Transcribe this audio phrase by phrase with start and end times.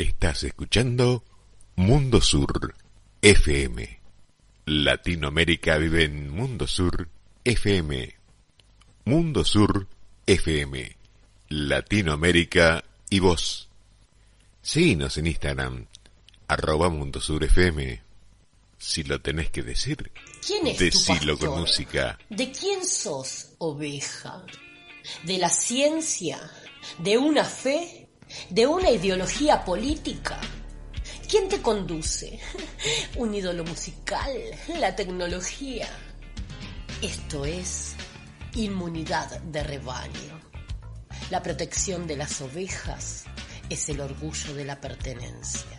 [0.00, 1.22] Estás escuchando
[1.76, 2.74] Mundo Sur
[3.20, 4.00] FM.
[4.64, 7.06] Latinoamérica vive en Mundo Sur
[7.44, 8.16] FM.
[9.04, 9.86] Mundo Sur
[10.24, 10.96] FM.
[11.50, 13.68] Latinoamérica y vos.
[14.62, 15.86] Síguenos en Instagram,
[16.48, 18.02] arroba Mundo Sur FM.
[18.78, 20.10] Si lo tenés que decir,
[20.46, 22.18] ¿Quién es decilo tu con música.
[22.30, 24.46] ¿De quién sos oveja?
[25.24, 26.40] ¿De la ciencia?
[26.96, 27.99] ¿De una fe?
[28.48, 30.40] ¿De una ideología política?
[31.28, 32.38] ¿Quién te conduce?
[33.16, 34.32] ¿Un ídolo musical?
[34.78, 35.88] ¿La tecnología?
[37.02, 37.94] Esto es
[38.54, 40.40] inmunidad de rebaño.
[41.30, 43.24] La protección de las ovejas
[43.68, 45.78] es el orgullo de la pertenencia.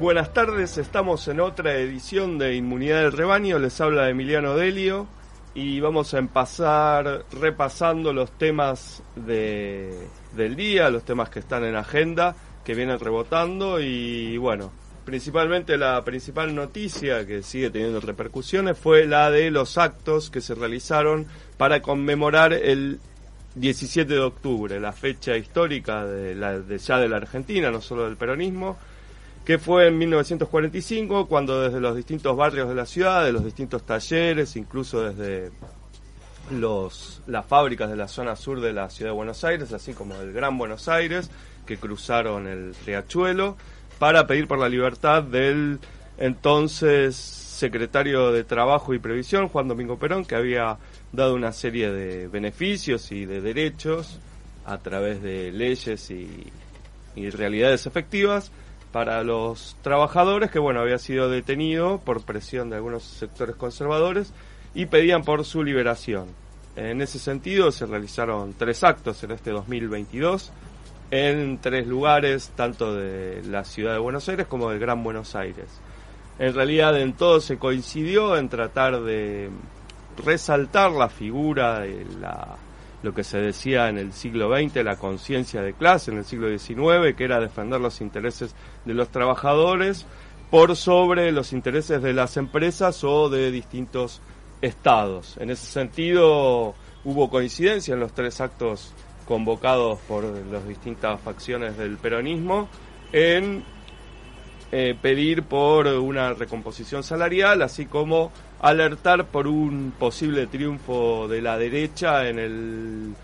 [0.00, 5.06] Buenas tardes, estamos en otra edición de Inmunidad del Rebaño, les habla Emiliano Delio
[5.54, 9.94] y vamos a empezar repasando los temas de,
[10.34, 14.72] del día, los temas que están en agenda, que vienen rebotando y bueno,
[15.04, 20.54] principalmente la principal noticia que sigue teniendo repercusiones fue la de los actos que se
[20.54, 21.26] realizaron
[21.58, 22.98] para conmemorar el
[23.56, 28.06] 17 de octubre, la fecha histórica de, la, de ya de la Argentina, no solo
[28.06, 28.78] del peronismo,
[29.44, 33.82] que fue en 1945, cuando desde los distintos barrios de la ciudad, de los distintos
[33.84, 35.50] talleres, incluso desde
[36.50, 40.14] los, las fábricas de la zona sur de la ciudad de Buenos Aires, así como
[40.14, 41.30] del Gran Buenos Aires,
[41.66, 43.56] que cruzaron el riachuelo,
[43.98, 45.80] para pedir por la libertad del
[46.18, 50.78] entonces secretario de Trabajo y Previsión, Juan Domingo Perón, que había
[51.12, 54.18] dado una serie de beneficios y de derechos
[54.64, 56.46] a través de leyes y,
[57.16, 58.52] y realidades efectivas
[58.92, 64.32] para los trabajadores que bueno había sido detenido por presión de algunos sectores conservadores
[64.74, 66.26] y pedían por su liberación.
[66.76, 70.52] En ese sentido se realizaron tres actos en este 2022
[71.12, 75.66] en tres lugares, tanto de la ciudad de Buenos Aires como del Gran Buenos Aires.
[76.38, 79.50] En realidad en todo se coincidió en tratar de
[80.24, 82.56] resaltar la figura de la
[83.02, 86.48] lo que se decía en el siglo XX, la conciencia de clase, en el siglo
[86.56, 88.54] XIX, que era defender los intereses
[88.84, 90.06] de los trabajadores
[90.50, 94.20] por sobre los intereses de las empresas o de distintos
[94.60, 95.36] estados.
[95.38, 96.74] En ese sentido,
[97.04, 98.92] hubo coincidencia en los tres actos
[99.26, 102.68] convocados por las distintas facciones del peronismo
[103.12, 103.64] en
[104.70, 108.32] eh, pedir por una recomposición salarial, así como
[108.62, 113.14] alertar por un posible triunfo de la derecha en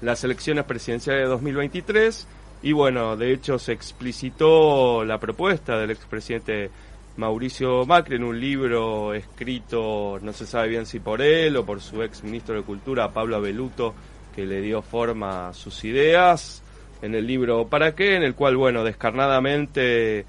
[0.00, 2.26] las elecciones presidenciales de 2023.
[2.62, 6.70] Y bueno, de hecho se explicitó la propuesta del expresidente
[7.18, 11.80] Mauricio Macri en un libro escrito, no se sabe bien si por él o por
[11.80, 13.94] su ex ministro de Cultura, Pablo Abeluto,
[14.34, 16.62] que le dio forma a sus ideas.
[17.02, 18.16] En el libro ¿Para qué?
[18.16, 20.24] En el cual, bueno, descarnadamente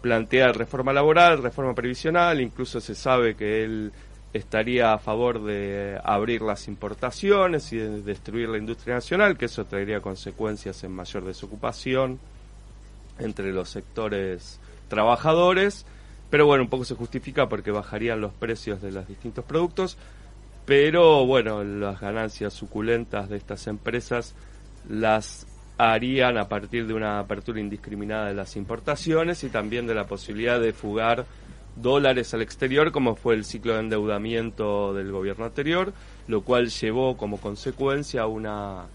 [0.00, 3.92] plantea reforma laboral, reforma previsional, incluso se sabe que él
[4.32, 9.64] estaría a favor de abrir las importaciones y de destruir la industria nacional, que eso
[9.64, 12.18] traería consecuencias en mayor desocupación
[13.18, 15.86] entre los sectores trabajadores,
[16.30, 19.96] pero bueno, un poco se justifica porque bajarían los precios de los distintos productos,
[20.66, 24.34] pero bueno, las ganancias suculentas de estas empresas
[24.88, 25.46] las
[25.78, 30.60] harían a partir de una apertura indiscriminada de las importaciones y también de la posibilidad
[30.60, 31.24] de fugar
[31.80, 35.92] dólares al exterior, como fue el ciclo de endeudamiento del gobierno anterior,
[36.26, 38.86] lo cual llevó como consecuencia una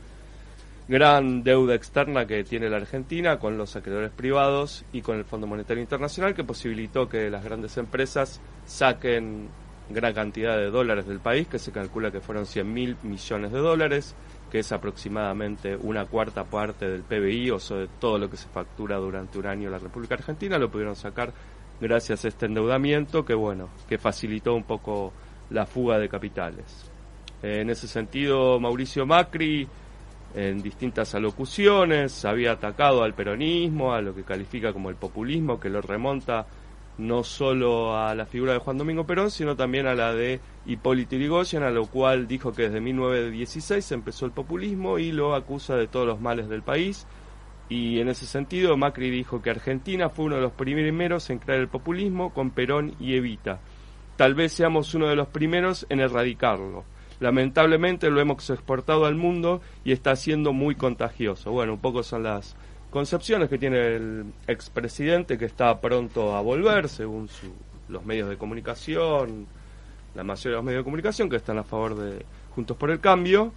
[0.87, 5.47] gran deuda externa que tiene la Argentina con los acreedores privados y con el Fondo
[5.47, 9.49] Monetario Internacional, que posibilitó que las grandes empresas saquen
[9.89, 13.59] gran cantidad de dólares del país, que se calcula que fueron 100 mil millones de
[13.59, 14.15] dólares,
[14.51, 18.47] que es aproximadamente una cuarta parte del PBI, o sea, de todo lo que se
[18.47, 21.33] factura durante un año la República Argentina, lo pudieron sacar
[21.79, 25.13] gracias a este endeudamiento que bueno, que facilitó un poco
[25.49, 26.89] la fuga de capitales.
[27.41, 29.67] En ese sentido, Mauricio Macri,
[30.33, 35.69] en distintas alocuciones, había atacado al peronismo, a lo que califica como el populismo, que
[35.69, 36.47] lo remonta
[36.97, 41.15] no solo a la figura de Juan Domingo Perón, sino también a la de Hipólito
[41.15, 45.87] Yrigoyen, a lo cual dijo que desde 1916 empezó el populismo y lo acusa de
[45.87, 47.05] todos los males del país.
[47.69, 51.59] Y en ese sentido, Macri dijo que Argentina fue uno de los primeros en crear
[51.59, 53.59] el populismo con Perón y Evita.
[54.15, 56.83] Tal vez seamos uno de los primeros en erradicarlo.
[57.19, 61.51] Lamentablemente lo hemos exportado al mundo y está siendo muy contagioso.
[61.51, 62.55] Bueno, un poco son las
[62.89, 67.53] concepciones que tiene el expresidente que está pronto a volver, según su,
[67.87, 69.47] los medios de comunicación
[70.15, 72.25] la mayoría de los medios de comunicación que están a favor de
[72.55, 73.51] Juntos por el Cambio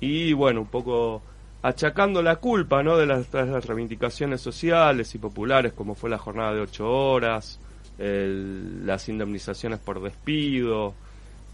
[0.00, 1.22] y bueno, un poco
[1.62, 2.96] achacando la culpa ¿no?
[2.96, 7.58] de las, reivindicaciones sociales y populares como fue la jornada de ocho horas,
[7.98, 10.94] las indemnizaciones por despido,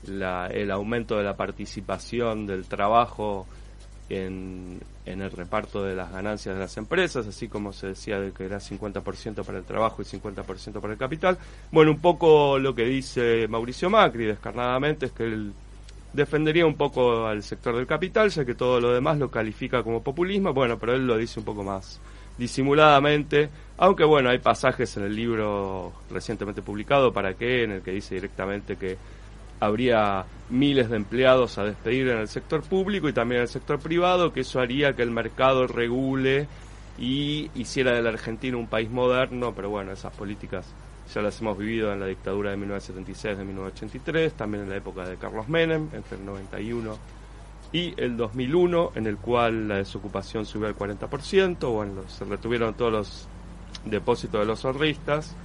[0.06, 3.46] el aumento de la participación del trabajo
[4.10, 8.32] en, en, el reparto de las ganancias de las empresas, así como se decía de
[8.32, 11.38] que era 50% para el trabajo y 50% para el capital.
[11.72, 15.54] Bueno, un poco lo que dice Mauricio Macri descarnadamente es que él
[16.14, 20.02] defendería un poco al sector del capital, ya que todo lo demás lo califica como
[20.02, 22.00] populismo, bueno, pero él lo dice un poco más
[22.38, 27.92] disimuladamente, aunque bueno, hay pasajes en el libro recientemente publicado para qué, en el que
[27.92, 28.96] dice directamente que
[29.60, 33.78] habría miles de empleados a despedir en el sector público y también en el sector
[33.78, 36.48] privado, que eso haría que el mercado regule
[36.98, 40.66] y hiciera de la Argentina un país moderno, pero bueno, esas políticas
[41.14, 45.08] ya las hemos vivido en la dictadura de 1976, de 1983, también en la época
[45.08, 46.98] de Carlos Menem, entre el 91
[47.72, 52.92] y el 2001, en el cual la desocupación subió al 40%, bueno, se retuvieron todos
[52.92, 53.28] los
[53.84, 55.36] depósitos de los ahorristas,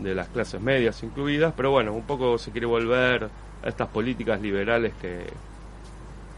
[0.00, 3.30] de las clases medias incluidas, pero bueno, un poco se quiere volver
[3.62, 5.24] a estas políticas liberales que,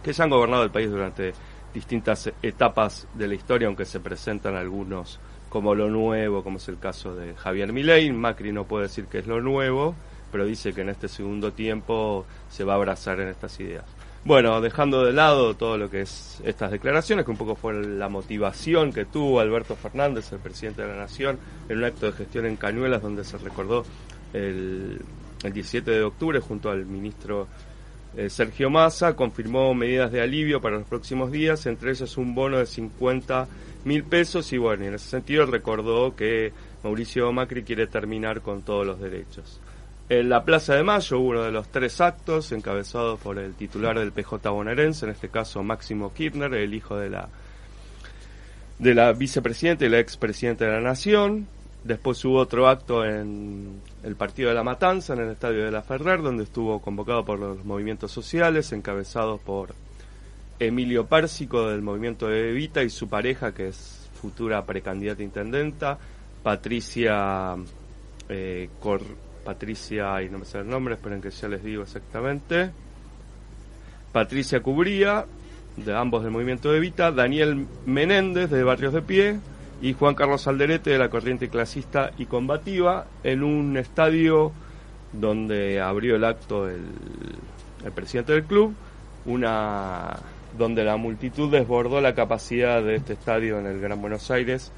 [0.02, 1.32] que ya han gobernado el país durante
[1.72, 5.18] distintas etapas de la historia, aunque se presentan algunos
[5.48, 8.10] como lo nuevo, como es el caso de Javier Milei.
[8.12, 9.94] Macri no puede decir que es lo nuevo,
[10.30, 13.84] pero dice que en este segundo tiempo se va a abrazar en estas ideas.
[14.24, 18.08] Bueno, dejando de lado todo lo que es estas declaraciones, que un poco fue la
[18.08, 22.44] motivación que tuvo Alberto Fernández, el presidente de la Nación, en un acto de gestión
[22.44, 23.84] en Cañuelas, donde se recordó
[24.32, 25.00] el,
[25.44, 27.46] el 17 de octubre junto al ministro
[28.16, 32.58] eh, Sergio Massa, confirmó medidas de alivio para los próximos días, entre ellas un bono
[32.58, 33.46] de 50
[33.84, 36.52] mil pesos y bueno, en ese sentido recordó que
[36.82, 39.60] Mauricio Macri quiere terminar con todos los derechos.
[40.08, 43.98] En la Plaza de Mayo hubo uno de los tres actos encabezados por el titular
[43.98, 47.28] del PJ bonaerense, en este caso Máximo Kirchner, el hijo de la
[48.78, 51.46] de la vicepresidenta y la expresidenta de la Nación.
[51.84, 55.82] Después hubo otro acto en el Partido de la Matanza, en el Estadio de la
[55.82, 59.74] Ferrer, donde estuvo convocado por los movimientos sociales, encabezados por
[60.60, 65.98] Emilio Pérsico del movimiento de Evita y su pareja, que es futura precandidata intendenta,
[66.42, 67.56] Patricia
[68.28, 68.68] eh,
[69.44, 72.70] Patricia, y no me sé el nombre, esperen que ya les digo exactamente,
[74.12, 75.24] Patricia Cubría,
[75.76, 79.38] de ambos del movimiento de Evita, Daniel Menéndez de Barrios de Pie
[79.80, 84.52] y Juan Carlos Alderete de la corriente clasista y combativa en un estadio
[85.12, 86.82] donde abrió el acto el
[87.94, 88.74] presidente del club,
[89.24, 90.18] una
[90.58, 94.72] donde la multitud desbordó la capacidad de este estadio en el Gran Buenos Aires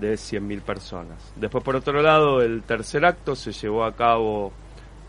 [0.00, 1.32] de 100.000 personas.
[1.36, 4.52] Después, por otro lado, el tercer acto se llevó a cabo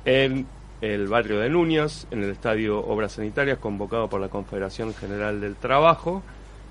[0.06, 0.48] en
[0.82, 5.56] el barrio de Núñez, en el estadio Obras Sanitarias, convocado por la Confederación General del
[5.56, 6.24] Trabajo,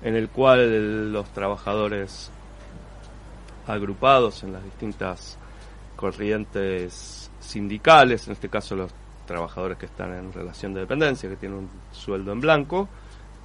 [0.03, 2.29] en el cual los trabajadores
[3.65, 5.37] agrupados en las distintas
[5.95, 8.91] corrientes sindicales, en este caso los
[9.25, 12.89] trabajadores que están en relación de dependencia, que tienen un sueldo en blanco,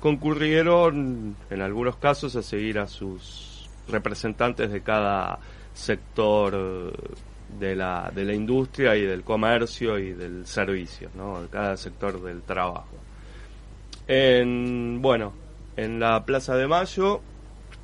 [0.00, 5.38] concurrieron en algunos casos a seguir a sus representantes de cada
[5.74, 6.92] sector
[7.58, 11.42] de la, de la industria y del comercio y del servicio, ¿no?
[11.42, 12.96] de cada sector del trabajo.
[14.06, 15.32] En, bueno,
[15.76, 17.20] en la Plaza de Mayo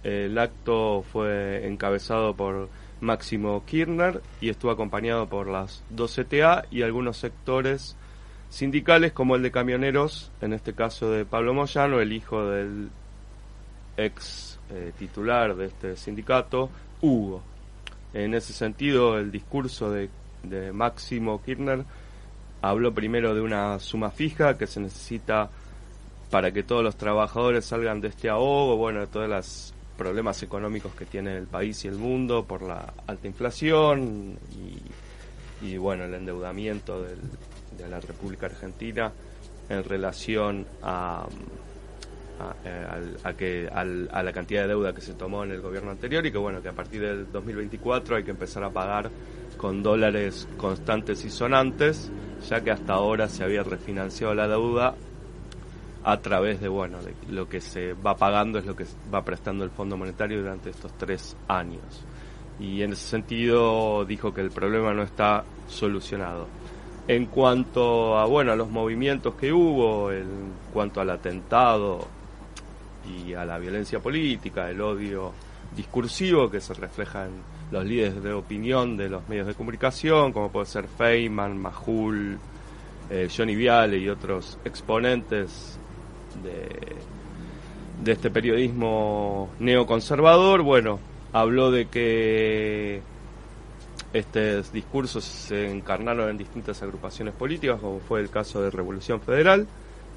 [0.02, 2.68] el acto fue encabezado por
[3.00, 7.96] Máximo Kirchner y estuvo acompañado por las dos CTA y algunos sectores
[8.54, 12.88] sindicales como el de camioneros, en este caso de Pablo Moyano, el hijo del
[13.96, 16.70] ex eh, titular de este sindicato,
[17.02, 17.42] Hugo.
[18.12, 20.08] En ese sentido, el discurso de,
[20.73, 21.84] Máximo Kirchner
[22.62, 25.50] habló primero de una suma fija que se necesita
[26.30, 30.94] para que todos los trabajadores salgan de este ahogo, bueno, de todos los problemas económicos
[30.94, 34.38] que tiene el país y el mundo por la alta inflación
[35.62, 37.18] y, y bueno, el endeudamiento del,
[37.76, 39.12] de la República Argentina
[39.68, 41.26] en relación a,
[43.24, 46.32] a, que, a la cantidad de deuda que se tomó en el gobierno anterior y
[46.32, 49.10] que bueno, que a partir del 2024 hay que empezar a pagar
[49.56, 52.10] con dólares constantes y sonantes,
[52.48, 54.94] ya que hasta ahora se había refinanciado la deuda
[56.04, 59.64] a través de, bueno, de lo que se va pagando es lo que va prestando
[59.64, 62.04] el Fondo Monetario durante estos tres años.
[62.60, 66.46] Y en ese sentido dijo que el problema no está solucionado.
[67.06, 72.06] En cuanto a bueno a los movimientos que hubo, en cuanto al atentado
[73.06, 75.32] y a la violencia política, el odio
[75.76, 77.32] discursivo que se refleja en
[77.70, 82.38] los líderes de opinión de los medios de comunicación, como puede ser Feynman, Majul
[83.11, 85.78] eh, Johnny Viale y otros exponentes
[86.42, 86.96] de,
[88.02, 90.99] de este periodismo neoconservador, bueno,
[91.32, 93.02] habló de que
[94.14, 99.66] estos discursos se encarnaron en distintas agrupaciones políticas, como fue el caso de Revolución Federal,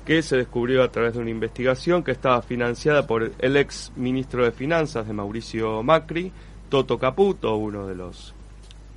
[0.06, 4.46] que se descubrió a través de una investigación que estaba financiada por el ex ministro
[4.46, 6.32] de Finanzas de Mauricio Macri,
[6.70, 8.36] Toto Caputo, uno de los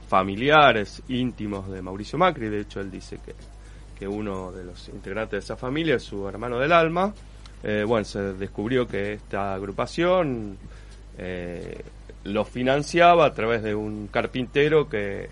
[0.06, 3.34] familiares íntimos de Mauricio Macri, de hecho él dice que,
[3.98, 7.14] que uno de los integrantes de esa familia es su hermano del alma.
[7.62, 10.58] Eh, bueno, se descubrió que esta agrupación
[11.16, 11.82] eh,
[12.24, 15.28] lo financiaba a través de un carpintero que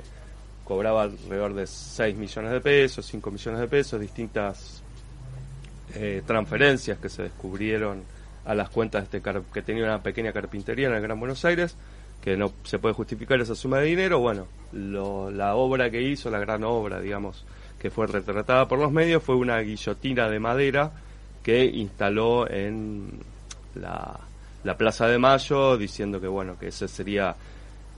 [0.64, 4.82] cobraba alrededor de 6 millones de pesos, 5 millones de pesos, distintas
[5.94, 8.02] eh, transferencias que se descubrieron
[8.44, 11.76] a las cuentas de este que tenía una pequeña carpintería en el Gran Buenos Aires,
[12.22, 14.18] que no se puede justificar esa suma de dinero.
[14.20, 17.44] Bueno, la obra que hizo, la gran obra, digamos,
[17.78, 20.92] que fue retratada por los medios, fue una guillotina de madera
[21.42, 23.20] que instaló en
[23.74, 24.18] la,
[24.64, 27.34] la Plaza de Mayo, diciendo que bueno, que ese sería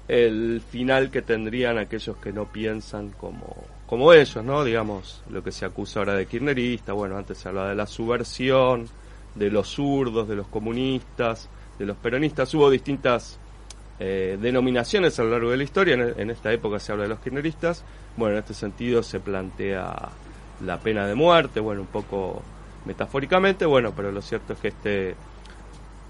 [0.09, 3.57] el final que tendrían aquellos que no piensan como
[3.91, 4.63] como ellos, ¿no?
[4.63, 8.89] Digamos, lo que se acusa ahora de kirchnerista, bueno, antes se hablaba de la subversión,
[9.35, 13.37] de los zurdos, de los comunistas, de los peronistas, hubo distintas
[13.99, 17.19] eh, denominaciones a lo largo de la historia, en, esta época se habla de los
[17.19, 17.83] kirchneristas,
[18.17, 20.09] bueno, en este sentido se plantea
[20.65, 22.43] la pena de muerte, bueno, un poco
[22.85, 25.17] metafóricamente, bueno, pero lo cierto es que este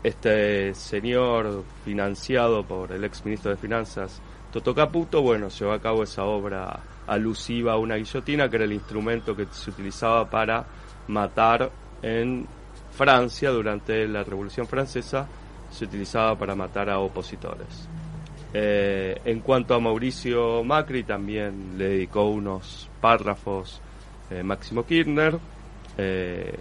[0.03, 4.21] este señor financiado por el ex ministro de Finanzas
[4.53, 8.73] Toto Caputo, bueno, llevó a cabo esa obra alusiva a una guillotina, que era el
[8.73, 10.65] instrumento que se utilizaba para
[11.07, 11.71] matar
[12.03, 12.47] en
[12.91, 15.29] Francia durante la Revolución Francesa,
[15.71, 17.89] se utilizaba para matar a opositores.
[18.53, 23.81] Eh, en cuanto a Mauricio Macri, también le dedicó unos párrafos
[24.31, 25.39] eh, Máximo Kirchner,
[25.97, 26.59] eh,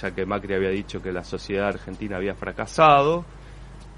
[0.00, 3.24] ya que Macri había dicho que la sociedad argentina había fracasado,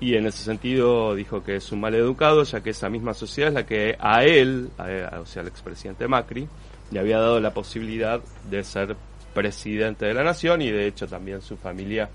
[0.02, 3.50] y en ese sentido dijo que es un mal educado, ya que esa misma sociedad
[3.50, 6.48] es la que a él, o sea, al expresidente Macri,
[6.90, 8.96] le había dado la posibilidad de ser
[9.32, 12.10] presidente de la nación y de hecho también su familia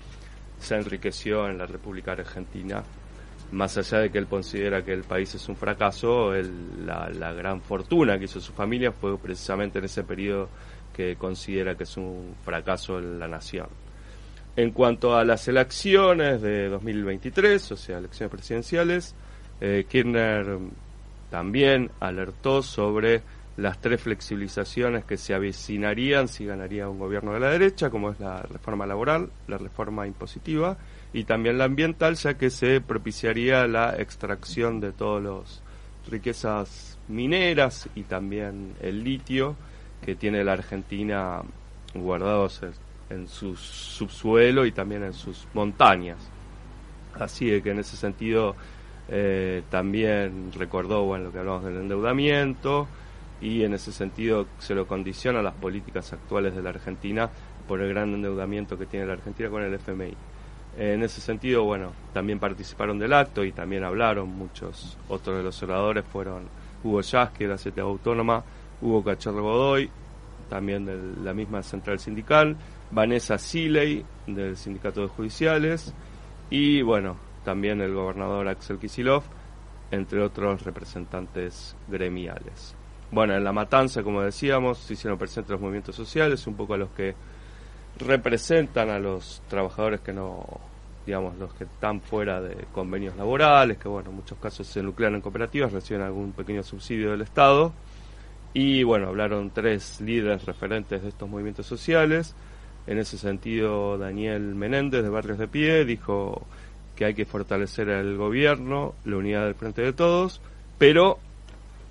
[0.60, 2.82] se enriqueció en la República Argentina.
[3.52, 6.32] Más allá de que él considera que el país es un fracaso,
[6.84, 10.50] la, la gran fortuna que hizo su familia fue precisamente en ese periodo
[10.98, 13.68] que considera que es un fracaso en la nación.
[14.56, 19.14] En cuanto a las elecciones de 2023, o sea, elecciones presidenciales,
[19.60, 20.58] eh, Kirchner
[21.30, 23.22] también alertó sobre
[23.56, 28.18] las tres flexibilizaciones que se avecinarían si ganaría un gobierno de la derecha, como es
[28.18, 30.78] la reforma laboral, la reforma impositiva
[31.12, 35.62] y también la ambiental, ya que se propiciaría la extracción de todas las
[36.10, 39.54] riquezas mineras y también el litio
[40.04, 41.42] que tiene la Argentina
[41.94, 42.60] guardados
[43.10, 46.18] en su subsuelo y también en sus montañas.
[47.14, 48.54] Así que en ese sentido
[49.08, 52.86] eh, también recordó bueno, lo que hablamos del endeudamiento
[53.40, 57.30] y en ese sentido se lo condiciona las políticas actuales de la Argentina
[57.66, 60.14] por el gran endeudamiento que tiene la Argentina con el FMI.
[60.78, 65.60] En ese sentido, bueno, también participaron del acto y también hablaron muchos otros de los
[65.62, 66.44] oradores, fueron
[66.84, 68.44] Hugo Yasky de la CTA Autónoma,
[68.80, 69.90] Hugo Cachorro Godoy,
[70.48, 72.56] también de la misma central sindical,
[72.90, 75.92] Vanessa Siley del Sindicato de Judiciales
[76.50, 79.22] y bueno, también el gobernador Axel Kisilov,
[79.90, 82.74] entre otros representantes gremiales.
[83.10, 86.78] Bueno, en la matanza, como decíamos, se hicieron presentes los movimientos sociales, un poco a
[86.78, 87.14] los que
[87.98, 90.44] representan a los trabajadores que no,
[91.06, 95.14] digamos, los que están fuera de convenios laborales, que bueno, en muchos casos se nuclean
[95.14, 97.72] en cooperativas, reciben algún pequeño subsidio del Estado.
[98.60, 102.34] Y bueno, hablaron tres líderes referentes de estos movimientos sociales,
[102.88, 106.44] en ese sentido, Daniel Menéndez de Barrios de Pie dijo
[106.96, 110.40] que hay que fortalecer el gobierno, la unidad del frente de todos,
[110.76, 111.20] pero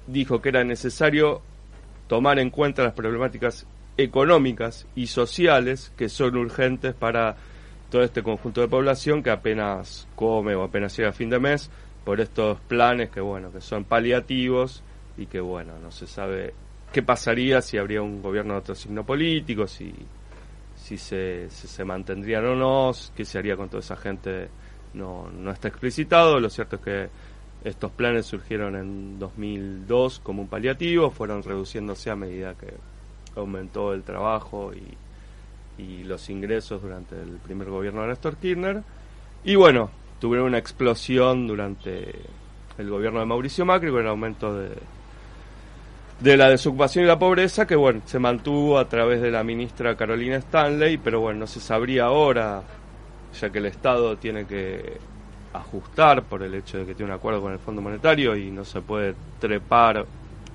[0.08, 1.42] dijo que era necesario
[2.10, 7.38] tomar en cuenta las problemáticas económicas y sociales que son urgentes para
[7.90, 11.72] todo este conjunto de población que apenas come o apenas llega a fin de mes
[12.04, 14.84] por estos planes que bueno que son paliativos
[15.18, 16.54] y que bueno no se sabe
[16.92, 19.94] qué pasaría si habría un gobierno de otro signo político si
[20.88, 24.48] si se, se mantendrían o no, qué se haría con toda esa gente,
[24.94, 26.40] no, no está explicitado.
[26.40, 27.10] Lo cierto es que
[27.66, 32.74] estos planes surgieron en 2002 como un paliativo, fueron reduciéndose a medida que
[33.36, 38.82] aumentó el trabajo y, y los ingresos durante el primer gobierno de Néstor Kirchner.
[39.44, 39.90] Y bueno,
[40.22, 42.16] tuvieron una explosión durante
[42.78, 44.70] el gobierno de Mauricio Macri con el aumento de,
[46.20, 49.96] de la desocupación y la pobreza, que bueno, se mantuvo a través de la ministra
[49.96, 52.64] Carolina Stanley, pero bueno, no se sabría ahora,
[53.40, 54.98] ya que el Estado tiene que
[55.54, 58.66] ajustar por el hecho de que tiene un acuerdo con el Fondo Monetario y no
[58.66, 60.06] se puede trepar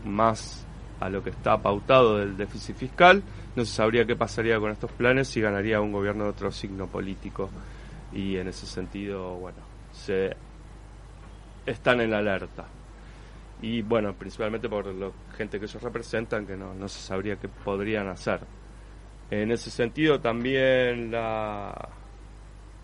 [0.05, 0.67] más
[0.99, 3.23] a lo que está pautado del déficit fiscal,
[3.55, 6.87] no se sabría qué pasaría con estos planes si ganaría un gobierno de otro signo
[6.87, 7.51] político.
[8.13, 9.59] Y en ese sentido, bueno,
[9.93, 10.37] se
[11.67, 12.67] están en alerta
[13.63, 17.49] y bueno, principalmente por la gente que ellos representan, que no, no se sabría qué
[17.49, 18.41] podrían hacer.
[19.31, 21.89] En ese sentido también la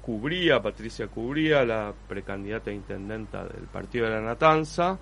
[0.01, 4.99] Cubría, Patricia Cubría, la precandidata intendenta del Partido de la Matanza,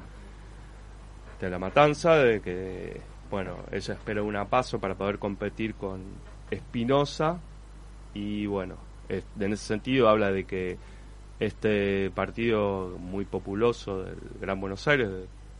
[1.40, 6.02] de la Matanza, de que, bueno, ella espera una paso para poder competir con
[6.50, 7.38] Espinosa
[8.14, 8.78] y bueno,
[9.08, 10.78] en ese sentido habla de que
[11.38, 15.08] este partido muy populoso del Gran Buenos Aires,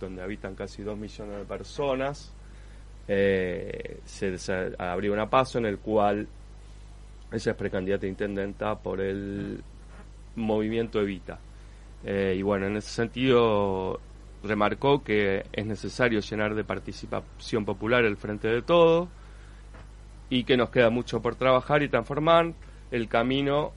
[0.01, 2.33] donde habitan casi dos millones de personas,
[3.09, 6.27] eh, se, abrió una paso en el cual
[7.33, 9.63] ella es precandidata intendenta por el
[10.37, 11.39] movimiento Evita.
[12.05, 14.01] Eh, y bueno, en ese sentido
[14.43, 19.09] remarcó que es necesario llenar de participación popular el frente de todo
[20.31, 22.53] y que nos queda mucho por trabajar y transformar.
[22.91, 23.73] El camino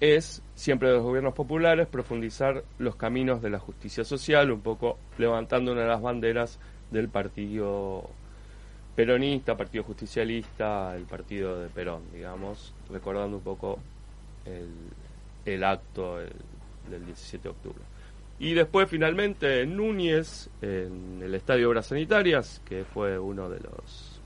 [0.00, 4.98] es siempre de los gobiernos populares profundizar los caminos de la justicia social, un poco
[5.18, 6.58] levantando una de las banderas
[6.90, 8.08] del partido
[8.96, 13.78] peronista, partido justicialista, el partido de Perón, digamos, recordando un poco
[15.44, 17.80] el, acto del 17 de octubre.
[18.38, 24.20] Y después finalmente Núñez, en el Estadio Obras Sanitarias, que fue uno de los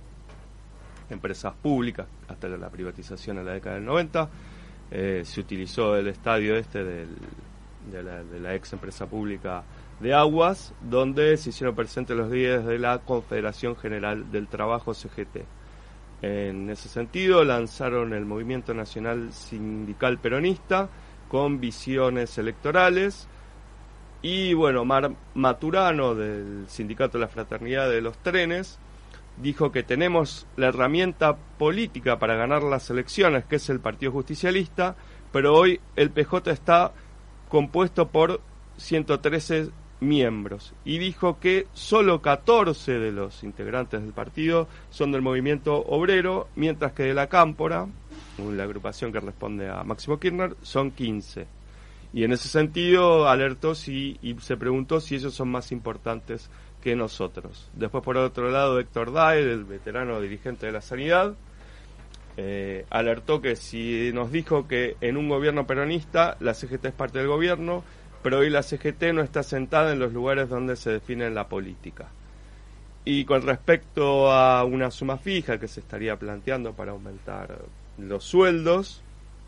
[1.11, 4.31] empresas públicas hasta la privatización en la década del 90,
[4.96, 7.06] eh, se utilizó el estadio este de,
[8.40, 9.64] la, ex empresa pública
[9.98, 15.38] de Aguas, donde se hicieron presentes los días de la Confederación General del Trabajo CGT.
[16.22, 20.88] En ese sentido, lanzaron el Movimiento Nacional Sindical Peronista
[21.28, 23.26] con visiones electorales.
[24.23, 28.78] Y bueno, Mar Maturano del Sindicato de la Fraternidad de los Trenes
[29.36, 34.97] dijo que tenemos la herramienta política para ganar las elecciones, que es el Partido Justicialista,
[35.32, 36.92] pero hoy el PJ está
[37.49, 38.40] compuesto por
[38.76, 39.70] 113
[40.00, 46.49] miembros y dijo que solo 14 de los integrantes del partido son del movimiento obrero,
[46.54, 47.86] mientras que de la Cámpora,
[48.38, 51.47] la agrupación que responde a Máximo Kirchner, son 15.
[52.12, 56.49] Y en ese sentido alertó si, y se preguntó si ellos son más importantes
[56.84, 57.70] que nosotros.
[57.73, 61.34] Después, por otro lado, Héctor Daer, el veterano dirigente de la sanidad,
[62.36, 67.20] eh, alertó que si nos dijo que en un gobierno peronista la CGT es parte
[67.20, 67.82] del gobierno,
[68.23, 72.08] pero hoy la CGT no está sentada en los lugares donde se define la política.
[73.06, 77.60] Y con respecto a una suma fija que se estaría planteando para aumentar
[77.97, 79.02] los sueldos,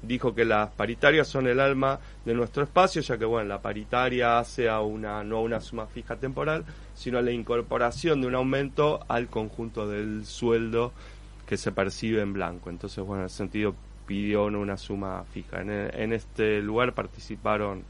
[0.07, 4.38] dijo que las paritarias son el alma de nuestro espacio, ya que bueno, la paritaria
[4.38, 6.64] hace a una no a una suma fija temporal,
[6.95, 10.92] sino a la incorporación de un aumento al conjunto del sueldo
[11.47, 12.71] que se percibe en blanco.
[12.71, 13.75] Entonces, bueno, en ese sentido
[14.07, 15.61] pidió una suma fija.
[15.61, 17.85] En, este lugar participaron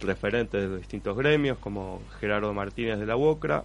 [0.00, 3.64] referentes de distintos gremios como Gerardo Martínez de la UOCRA,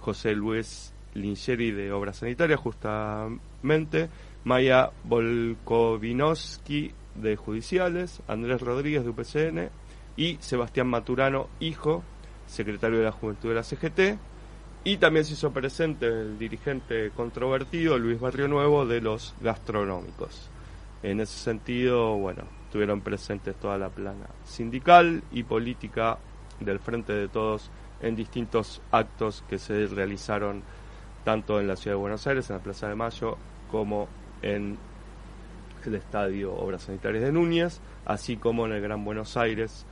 [0.00, 4.08] José Luis Lincheri de Obras Sanitarias, justamente,
[4.44, 9.70] Maya Volkovinovsky de Judiciales, Andrés Rodríguez de UPCN
[10.16, 12.02] y Sebastián Maturano, hijo,
[12.46, 14.18] secretario de la Juventud de la CGT.
[14.84, 20.48] Y también se hizo presente el dirigente controvertido Luis Barrio Nuevo de los gastronómicos.
[21.02, 26.18] En ese sentido, bueno, tuvieron presentes toda la plana sindical y política
[26.60, 30.62] del Frente de Todos en distintos actos que se realizaron
[31.24, 33.36] tanto en la ciudad de Buenos Aires, en la Plaza de Mayo,
[33.70, 34.08] como
[34.42, 34.78] en
[35.86, 39.86] el Estadio Obras Sanitarias de Núñez, así como en el Gran Buenos Aires,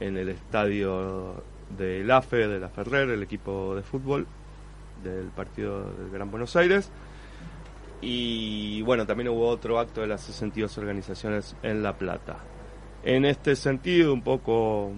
[0.00, 1.42] en el Estadio
[1.76, 4.26] del AFE, de la Ferrer, el equipo de fútbol
[5.02, 6.90] del partido del Gran Buenos Aires.
[8.00, 12.38] Y bueno, también hubo otro acto de las 62 organizaciones en La Plata.
[13.02, 14.92] En este sentido, un poco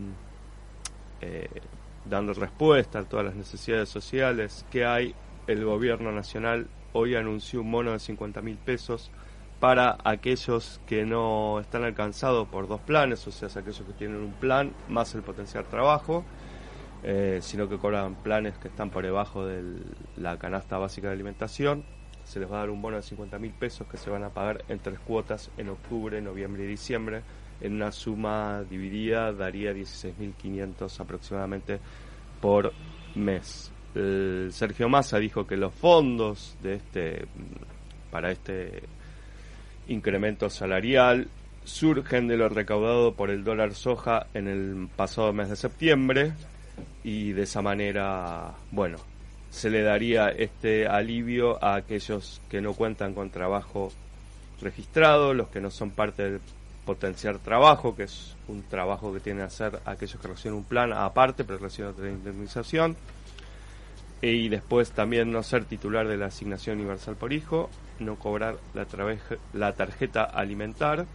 [1.21, 1.49] eh,
[2.05, 5.15] dando respuesta a todas las necesidades sociales que hay,
[5.47, 9.11] el gobierno nacional hoy anunció un mono de 50 mil pesos
[9.61, 14.33] para aquellos que no están alcanzados por dos planes, o sea, aquellos que tienen un
[14.33, 16.25] plan más el potencial trabajo,
[17.03, 19.63] eh, sino que cobran planes que están por debajo de
[20.17, 21.85] la canasta básica de alimentación.
[22.25, 24.31] Se les va a dar un bono de 50 mil pesos que se van a
[24.31, 27.23] pagar en tres cuotas en octubre, noviembre y diciembre.
[27.61, 31.81] En una suma dividida daría 16.500 aproximadamente
[32.41, 32.73] por
[33.15, 33.71] mes.
[33.93, 37.27] Sergio Massa dijo que los fondos de este
[38.11, 38.83] para este
[39.91, 41.29] incremento salarial
[41.65, 46.33] surgen de lo recaudado por el dólar soja en el pasado mes de septiembre
[47.05, 48.99] y de esa manera, bueno,
[49.51, 53.93] se le daría este alivio a aquellos que no cuentan con trabajo
[54.61, 56.41] registrado, los que no son parte del
[56.85, 60.93] potenciar trabajo, que es un trabajo que tienen que hacer aquellos que reciben un plan
[60.93, 62.97] aparte, pero reciben otra indemnización,
[64.23, 68.87] y después también no ser titular de la asignación universal por hijo, no cobrar la,
[69.55, 71.07] la tarjeta alimentar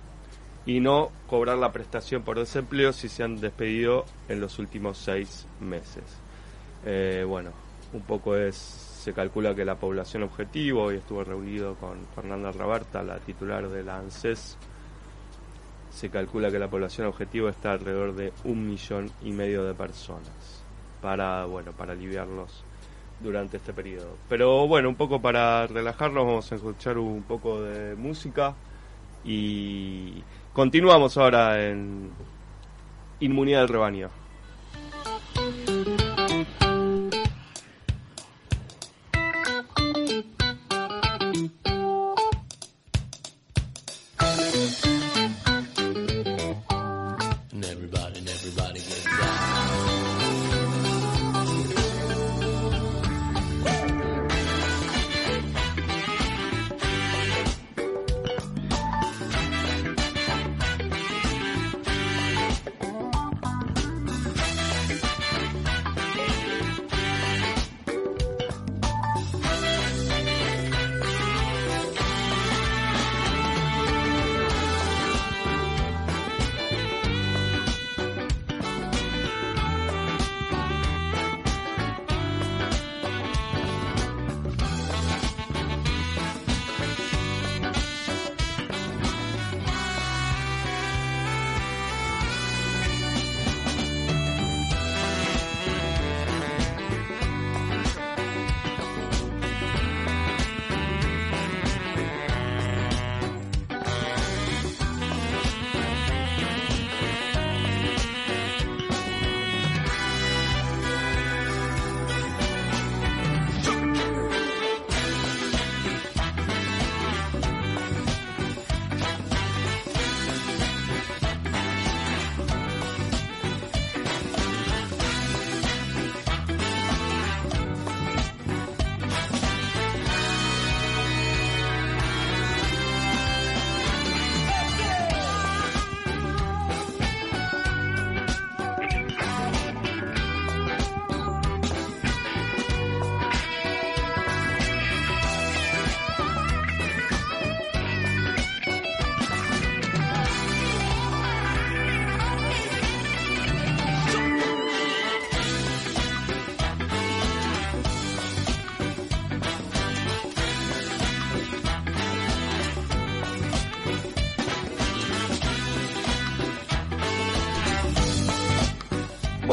[0.65, 5.45] y no cobrar la prestación por desempleo si se han despedido en los últimos seis
[5.59, 6.03] meses.
[6.85, 7.51] Eh, bueno,
[7.93, 13.03] un poco es, se calcula que la población objetivo, hoy estuve reunido con Fernanda Raberta,
[13.03, 14.57] la titular de la ANSES,
[15.91, 20.63] se calcula que la población objetivo está alrededor de un millón y medio de personas
[21.01, 22.65] para, bueno, para aliviarlos
[23.19, 24.17] durante este periodo.
[24.29, 28.55] Pero bueno, un poco para relajarnos vamos a escuchar un poco de música
[29.23, 30.21] y
[30.53, 32.09] continuamos ahora en
[33.19, 34.24] Inmunidad del Rebaño.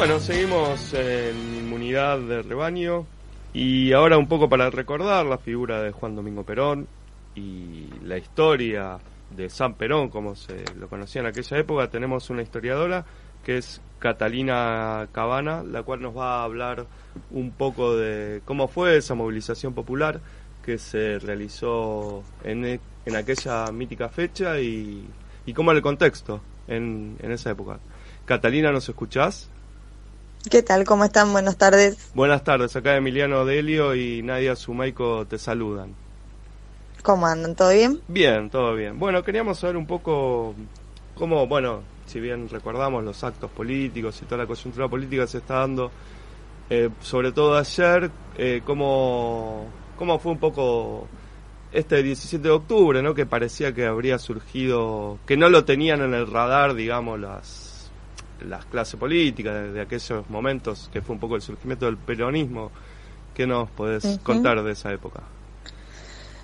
[0.03, 3.07] Bueno, seguimos en inmunidad de rebaño
[3.55, 6.89] y ahora un poco para recordar la figura de Juan Domingo Perón
[7.37, 8.99] y la historia
[9.31, 13.05] de San Perón, como se lo conocía en aquella época, tenemos una historiadora
[13.45, 16.85] que es Catalina Cabana, la cual nos va a hablar
[17.31, 20.19] un poco de cómo fue esa movilización popular
[20.65, 25.07] que se realizó en, e, en aquella mítica fecha y,
[25.47, 27.79] y cómo era el contexto en, en esa época.
[28.25, 29.52] Catalina, ¿nos escuchás?
[30.51, 30.85] ¿Qué tal?
[30.85, 31.33] ¿Cómo están?
[31.33, 32.11] Buenas tardes.
[32.15, 32.75] Buenas tardes.
[32.75, 35.95] Acá Emiliano Delio y Nadia Sumaico te saludan.
[37.03, 37.55] ¿Cómo andan?
[37.55, 38.01] ¿Todo bien?
[38.09, 38.99] Bien, todo bien.
[38.99, 40.55] Bueno, queríamos saber un poco
[41.15, 45.61] cómo, bueno, si bien recordamos los actos políticos y toda la coyuntura política se está
[45.61, 45.91] dando,
[46.69, 51.07] eh, sobre todo ayer, eh, cómo, cómo fue un poco
[51.73, 53.15] este 17 de octubre, ¿no?
[53.15, 57.72] Que parecía que habría surgido, que no lo tenían en el radar, digamos, las
[58.45, 62.71] las clases políticas de, aquellos momentos, que fue un poco el surgimiento del peronismo.
[63.35, 65.23] ¿Qué nos podés contar de esa época?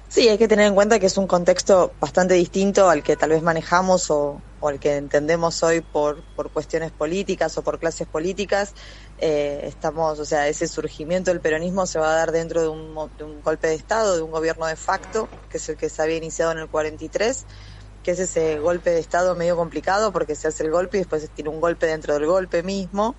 [0.09, 3.29] Sí, hay que tener en cuenta que es un contexto bastante distinto al que tal
[3.29, 8.73] vez manejamos o, al que entendemos hoy por, por cuestiones políticas o por clases políticas.
[9.19, 12.95] Eh, estamos, o sea, ese surgimiento del peronismo se va a dar dentro de un,
[13.19, 16.01] de un golpe de Estado, de un gobierno de facto, que es el que se
[16.01, 17.45] había iniciado en el 43
[18.09, 21.29] que es ese golpe de Estado medio complicado porque se hace el golpe y después
[21.35, 23.15] tiene un golpe dentro del golpe mismo.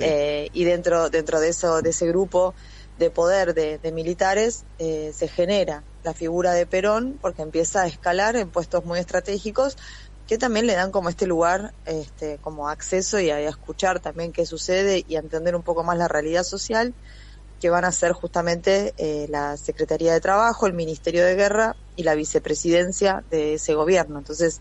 [0.00, 2.52] Eh, y dentro, dentro de eso, de ese grupo
[2.98, 8.34] de poder de, militares, eh, se genera la figura de Perón porque empieza a escalar
[8.34, 9.76] en puestos muy estratégicos
[10.26, 14.46] que también le dan como este lugar, este, como acceso y a, escuchar también qué
[14.46, 16.92] sucede y a entender un poco más la realidad social,
[17.64, 22.02] que van a ser justamente eh, la Secretaría de Trabajo, el Ministerio de Guerra y
[22.02, 24.18] la vicepresidencia de ese gobierno.
[24.18, 24.60] Entonces,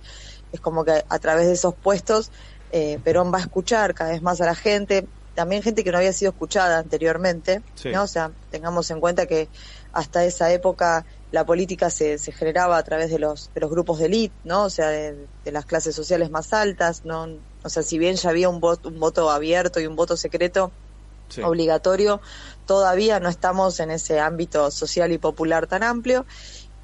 [0.53, 2.31] es como que a través de esos puestos,
[2.71, 5.97] eh, Perón va a escuchar cada vez más a la gente, también gente que no
[5.97, 7.61] había sido escuchada anteriormente,
[7.91, 8.03] ¿no?
[8.03, 9.49] O sea, tengamos en cuenta que
[9.91, 13.99] hasta esa época la política se, se generaba a través de los, de los grupos
[13.99, 14.63] de élite, ¿no?
[14.63, 17.27] O sea, de, las clases sociales más altas, ¿no?
[17.65, 20.71] O sea, si bien ya había un voto, un voto abierto y un voto secreto
[21.41, 22.21] obligatorio,
[22.65, 26.25] todavía no estamos en ese ámbito social y popular tan amplio.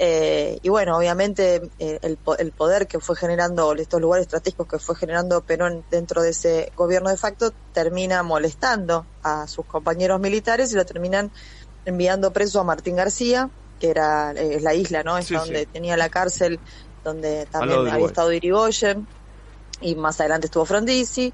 [0.01, 4.79] Eh, y bueno, obviamente eh, el, el, poder que fue generando, estos lugares estratégicos que
[4.79, 10.71] fue generando Perón dentro de ese gobierno de facto, termina molestando a sus compañeros militares
[10.71, 11.31] y lo terminan
[11.83, 15.17] enviando preso a Martín García, que era eh, la isla, ¿no?
[15.17, 16.61] Es donde tenía la cárcel,
[17.03, 19.05] donde también había estado Irigoyen,
[19.81, 21.33] y más adelante estuvo Frondizi.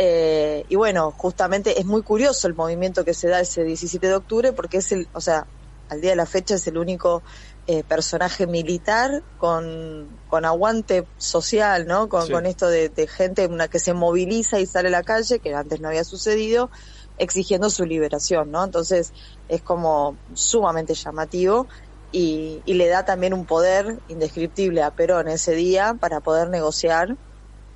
[0.00, 4.14] Eh, y bueno, justamente es muy curioso el movimiento que se da ese 17 de
[4.14, 5.44] octubre, porque es el, o sea,
[5.88, 7.24] al día de la fecha es el único
[7.66, 12.08] eh, personaje militar con, con aguante social, ¿no?
[12.08, 15.40] Con, con esto de, de, gente una que se moviliza y sale a la calle,
[15.40, 16.70] que antes no había sucedido,
[17.18, 18.62] exigiendo su liberación, ¿no?
[18.62, 19.12] Entonces
[19.48, 21.66] es como sumamente llamativo
[22.12, 27.16] y, y, le da también un poder indescriptible a Perón ese día para poder negociar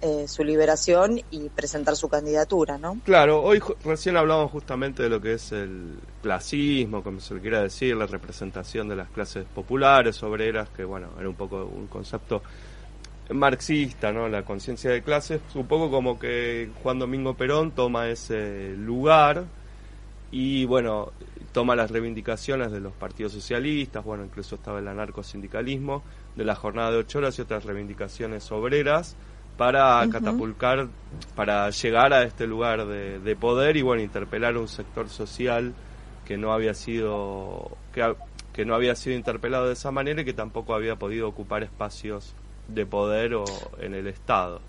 [0.04, 2.98] eh, su liberación y presentar su candidatura, ¿no?
[3.04, 7.62] Claro, hoy recién hablamos justamente de lo que es el clasismo, como se le quiera
[7.62, 12.42] decir, la representación de las clases populares, obreras, que bueno, era un poco un concepto
[13.30, 14.28] marxista, ¿no?
[14.28, 19.44] La conciencia de clases, un poco como que Juan Domingo Perón toma ese lugar
[20.32, 21.12] y bueno,
[21.52, 26.02] toma las reivindicaciones de los partidos socialistas, bueno, incluso estaba el anarcosindicalismo,
[26.34, 29.14] de la jornada de ocho horas y otras reivindicaciones obreras
[29.56, 30.88] para catapultar,
[31.36, 35.74] para llegar a este lugar de, de, poder y bueno, interpelar a un sector social
[36.24, 38.14] que no había sido, que,
[38.52, 42.34] que no había sido interpelado de esa manera y que tampoco había podido ocupar espacios
[42.68, 43.44] de poder o
[43.80, 44.60] en el Estado.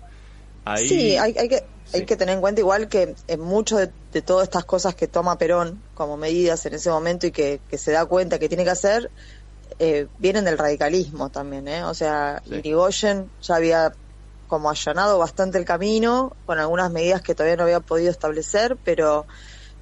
[0.66, 4.22] Ahí, sí, hay, hay, que, hay que tener en cuenta igual que en mucho de,
[4.22, 7.92] todas estas cosas que toma Perón como medidas en ese momento y que, que se
[7.92, 9.10] da cuenta que tiene que hacer,
[9.78, 11.84] eh, vienen del radicalismo también, ¿eh?
[11.84, 13.92] O sea, Irigoyen ya había
[14.46, 19.26] como allanado bastante el camino con algunas medidas que todavía no había podido establecer, pero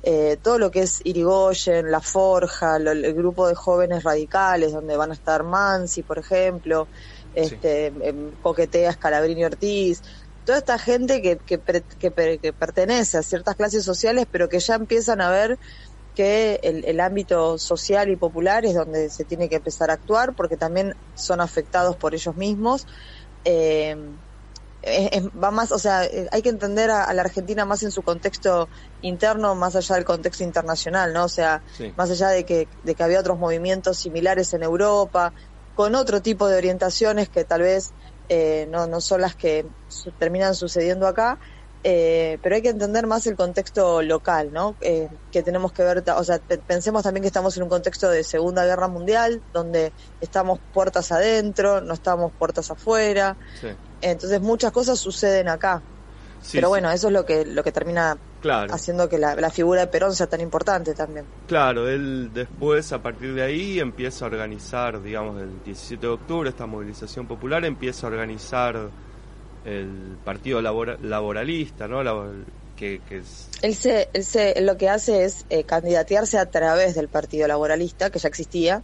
[0.03, 5.11] eh, todo lo que es Irigoyen, La Forja, el grupo de jóvenes radicales, donde van
[5.11, 6.89] a estar Mansi, por ejemplo,
[7.35, 10.03] este, em, Coquetea, Scalabrini Ortiz,
[10.45, 11.61] toda esta gente que, que,
[12.01, 15.59] que, pertenece a ciertas clases sociales, pero que ya empiezan a ver
[16.17, 20.35] que el, el, ámbito social y popular es donde se tiene que empezar a actuar,
[20.35, 22.87] porque también son afectados por ellos mismos.
[23.45, 23.97] Eh,
[25.43, 28.69] va más, o sea, eh, hay que entender a, la Argentina más en su contexto
[29.01, 31.25] interno, más allá del contexto internacional, ¿no?
[31.25, 31.63] O sea,
[31.97, 35.33] más allá de que, de que había otros movimientos similares en Europa,
[35.75, 37.93] con otro tipo de orientaciones que tal vez
[38.29, 39.67] eh, no, no son las que
[40.19, 41.39] terminan sucediendo acá,
[41.85, 44.77] eh, pero hay que entender más el contexto local, ¿no?
[44.81, 48.23] Eh, que tenemos que ver, o sea, pensemos también que estamos en un contexto de
[48.23, 53.37] Segunda Guerra Mundial, donde estamos puertas adentro, no estamos puertas afuera.
[54.03, 55.81] Entonces muchas cosas suceden acá.
[56.53, 58.19] pero bueno, eso es lo que, lo que termina
[58.51, 61.25] haciendo que la, figura de Perón sea tan importante también.
[61.47, 66.51] Claro, él después, a partir de ahí, empieza a organizar, digamos, el 17 de octubre,
[66.51, 68.91] esta movilización popular, empieza a organizar
[69.65, 72.03] el Partido Laboralista, ¿no?
[72.77, 73.49] que, es...
[73.63, 78.11] él, se, él, se, lo que hace es eh, candidatearse a través del Partido Laboralista,
[78.11, 78.83] que ya existía,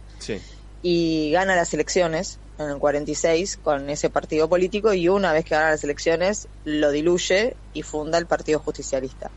[0.81, 5.55] y gana las elecciones en el 46 con ese partido político y una vez que
[5.55, 9.31] gana las elecciones lo diluye y funda el Partido Justicialista.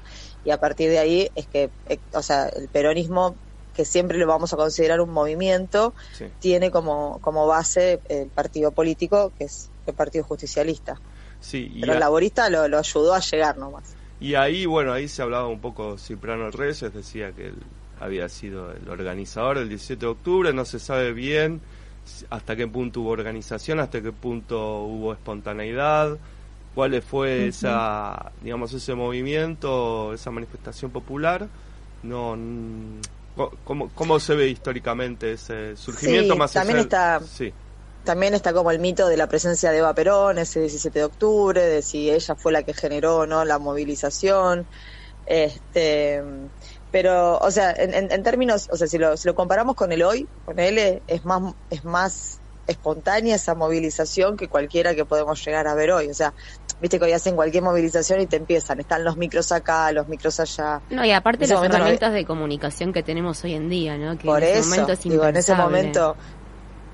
[0.44, 3.36] Y a partir de ahí es que, eh, o sea, el peronismo,
[3.74, 5.94] que siempre lo vamos a considerar un movimiento,
[6.40, 11.00] tiene como, como base el partido político, que es el Partido Justicialista.
[11.40, 13.94] Sí, Pero el laborista lo, lo, ayudó a llegar nomás.
[14.20, 17.56] Y ahí, bueno, ahí se hablaba un poco Ciprano Reyes, decía que él
[17.98, 21.60] había sido el organizador del 17 de octubre, no se sabe bien
[22.30, 26.18] hasta qué punto hubo organización, hasta qué punto hubo espontaneidad,
[26.74, 31.48] cuál fue esa, digamos, ese movimiento, esa manifestación popular,
[32.02, 32.36] no,
[33.64, 37.52] cómo, cómo se ve históricamente ese surgimiento más también está sí.
[38.04, 41.60] también está como el mito de la presencia de Eva Perón ese 17 de octubre,
[41.60, 44.66] de si ella fue la que generó no la movilización,
[45.26, 46.22] este
[46.92, 50.02] Pero, o sea, en, en, términos, o sea, si lo, si lo comparamos con el
[50.02, 55.66] hoy, con él es más, es más espontánea esa movilización que cualquiera que podemos llegar
[55.66, 56.08] a ver hoy.
[56.08, 56.34] O sea,
[56.80, 60.38] viste que hoy hacen cualquier movilización y te empiezan, están los micros acá, los micros
[60.40, 60.80] allá.
[60.90, 64.18] No, y aparte las herramientas de comunicación que tenemos hoy en día, ¿no?
[64.18, 66.16] Que Por en ese momento es digo, en ese momento,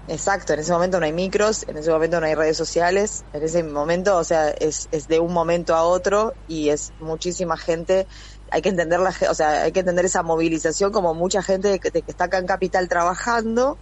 [0.07, 3.43] exacto, en ese momento no hay micros, en ese momento no hay redes sociales, en
[3.43, 8.07] ese momento, o sea, es, es de un momento a otro y es muchísima gente
[8.51, 11.91] hay que entender la, o sea, hay que entender esa movilización como mucha gente que,
[11.91, 13.79] que está acá en Capital trabajando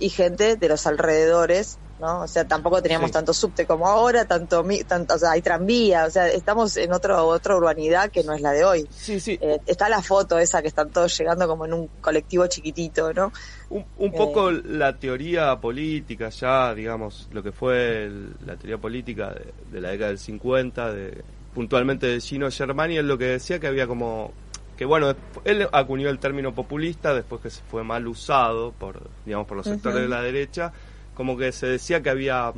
[0.00, 2.22] y gente de los alrededores, ¿no?
[2.22, 6.10] O sea, tampoco teníamos tanto subte como ahora, tanto, tanto, o sea, hay tranvía, o
[6.10, 8.88] sea, estamos en otro, otra urbanidad que no es la de hoy.
[8.90, 9.38] Sí, sí.
[9.40, 13.32] Eh, está la foto esa que están todos llegando como en un colectivo chiquitito, ¿no?
[13.68, 14.62] Un, un poco eh.
[14.64, 18.10] la teoría política ya, digamos, lo que fue
[18.46, 21.22] la teoría política de, de, la década del 50, de
[21.60, 24.32] puntualmente de Gino Germani, es lo que decía que había como
[24.78, 29.46] que bueno, él acuñó el término populista después que se fue mal usado por, digamos,
[29.46, 30.72] por los sectores de la derecha,
[31.14, 32.54] como que se decía que había,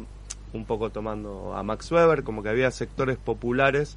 [0.52, 3.96] un poco tomando a Max Weber, como que había sectores populares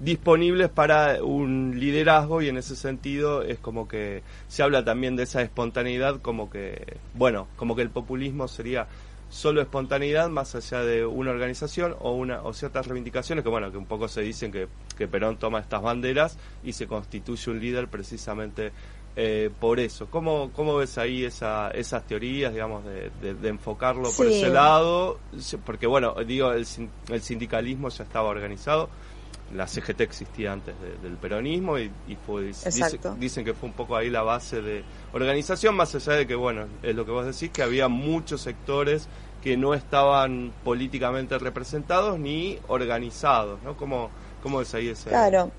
[0.00, 5.22] disponibles para un liderazgo y en ese sentido es como que se habla también de
[5.22, 8.86] esa espontaneidad como que, bueno, como que el populismo sería
[9.32, 13.78] solo espontaneidad más allá de una organización o una o ciertas reivindicaciones que bueno que
[13.78, 17.88] un poco se dicen que, que Perón toma estas banderas y se constituye un líder
[17.88, 18.72] precisamente
[19.16, 20.06] eh, por eso.
[20.10, 25.18] ¿Cómo, cómo ves ahí esa, esas teorías digamos de, de, enfocarlo por ese lado
[25.64, 26.66] porque bueno digo el,
[27.08, 28.90] el sindicalismo ya estaba organizado
[29.54, 31.90] la CGT existía antes del peronismo y,
[32.26, 32.52] fue
[33.18, 36.66] dicen que fue un poco ahí la base de organización más allá de que bueno
[36.82, 39.08] es lo que vos decís que había muchos sectores
[39.42, 44.10] que no estaban políticamente representados ni organizados no como
[44.42, 45.50] cómo es ahí ese claro.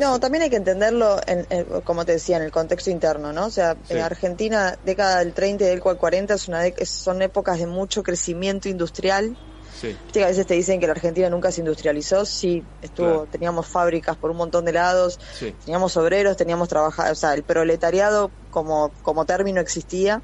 [0.00, 1.46] No, también hay que entenderlo, en,
[1.84, 3.44] como te decía, en el contexto interno, ¿no?
[3.44, 7.66] O sea, en Argentina, década del 30 y del 40 es una son épocas de
[7.66, 9.36] mucho crecimiento industrial,
[9.82, 9.98] Sí.
[10.12, 14.16] que a veces te dicen que la Argentina nunca se industrializó, sí, estuvo, teníamos fábricas
[14.16, 15.18] por un montón de lados,
[15.64, 20.22] teníamos obreros, teníamos trabajadores, o sea, el proletariado como, como término existía.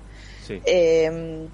[0.49, 1.51] Eh,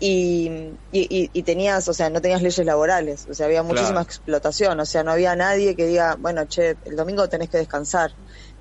[0.00, 0.50] y,
[0.90, 5.02] y, tenías, o sea, no tenías leyes laborales, o sea, había muchísima explotación, o sea,
[5.04, 8.10] no había nadie que diga, bueno, che, el domingo tenés que descansar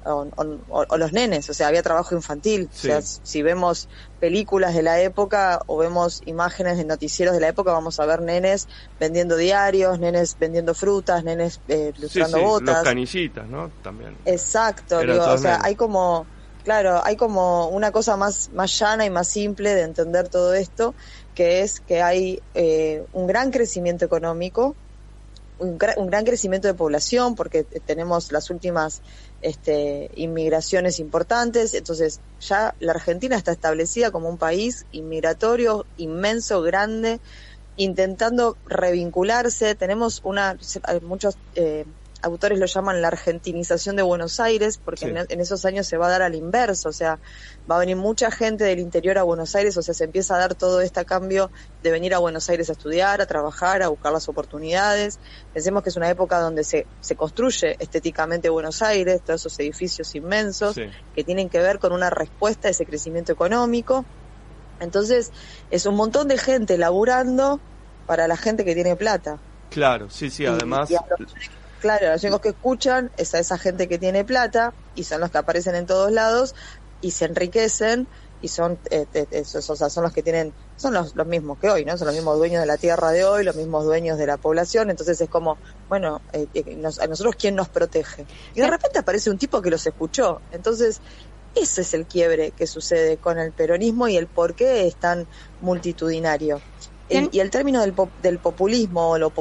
[0.05, 2.69] o, los nenes, o sea, había trabajo infantil.
[2.71, 3.87] O sea, si vemos
[4.19, 8.21] películas de la época o vemos imágenes de noticieros de la época, vamos a ver
[8.21, 8.67] nenes
[8.99, 12.75] vendiendo diarios, nenes vendiendo frutas, nenes eh, lustrando botas.
[12.75, 13.71] Los canillitas, ¿no?
[13.81, 14.17] También.
[14.25, 16.25] Exacto, o sea, hay como,
[16.63, 20.93] claro, hay como una cosa más, más llana y más simple de entender todo esto,
[21.35, 24.75] que es que hay eh, un gran crecimiento económico,
[25.59, 29.01] un, un, gran crecimiento de población, porque tenemos las últimas
[29.43, 37.19] este, inmigraciones importantes, entonces ya la Argentina está establecida como un país inmigratorio inmenso, grande,
[37.75, 39.75] intentando revincularse.
[39.75, 40.57] Tenemos una,
[41.01, 41.85] muchos eh,
[42.23, 46.09] autores lo llaman la argentinización de Buenos Aires, porque en, esos años se va a
[46.09, 47.19] dar al inverso, o sea,
[47.69, 50.39] va a venir mucha gente del interior a Buenos Aires, o sea, se empieza a
[50.39, 51.51] dar todo este cambio
[51.83, 55.19] de venir a Buenos Aires a estudiar, a trabajar, a buscar las oportunidades.
[55.53, 60.15] Pensemos que es una época donde se, se construye estéticamente Buenos Aires, todos esos edificios
[60.15, 64.05] inmensos que tienen que ver con una respuesta a ese crecimiento económico.
[64.79, 65.31] Entonces,
[65.71, 67.59] es un montón de gente laburando
[68.07, 69.39] para la gente que tiene plata.
[69.69, 70.89] Claro, sí, sí, además
[71.83, 75.31] claro, los únicos que escuchan es a esa gente que tiene plata y son los
[75.31, 76.55] que aparecen en todos lados
[77.01, 78.07] y se enriquecen
[78.39, 81.69] y son eh, esos, o sea, son los que tienen son los, los mismos que
[81.69, 84.25] hoy no son los mismos dueños de la tierra de hoy los mismos dueños de
[84.25, 88.69] la población entonces es como bueno eh, eh, a nosotros quién nos protege y de
[88.69, 90.41] repente aparece un tipo que los escuchó.
[90.51, 91.01] Entonces
[91.53, 95.27] ese es el quiebre que sucede con el peronismo y el por qué es tan
[95.59, 96.61] multitudinario
[97.09, 99.33] y el término del, del populismo o lo,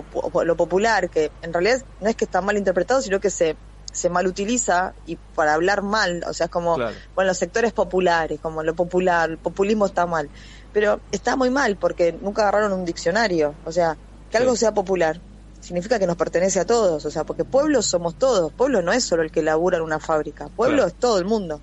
[0.45, 3.57] lo, popular, que en realidad no es que está mal interpretado, sino que se,
[3.93, 8.41] se mal utiliza y para hablar mal, o sea, es como, bueno, los sectores populares,
[8.41, 10.29] como lo popular, el populismo está mal.
[10.73, 13.97] Pero está muy mal porque nunca agarraron un diccionario, o sea,
[14.31, 15.21] que algo sea popular
[15.61, 19.05] significa que nos pertenece a todos, o sea, porque pueblos somos todos, pueblo no es
[19.05, 21.61] solo el que labura en una fábrica, pueblo es todo el mundo.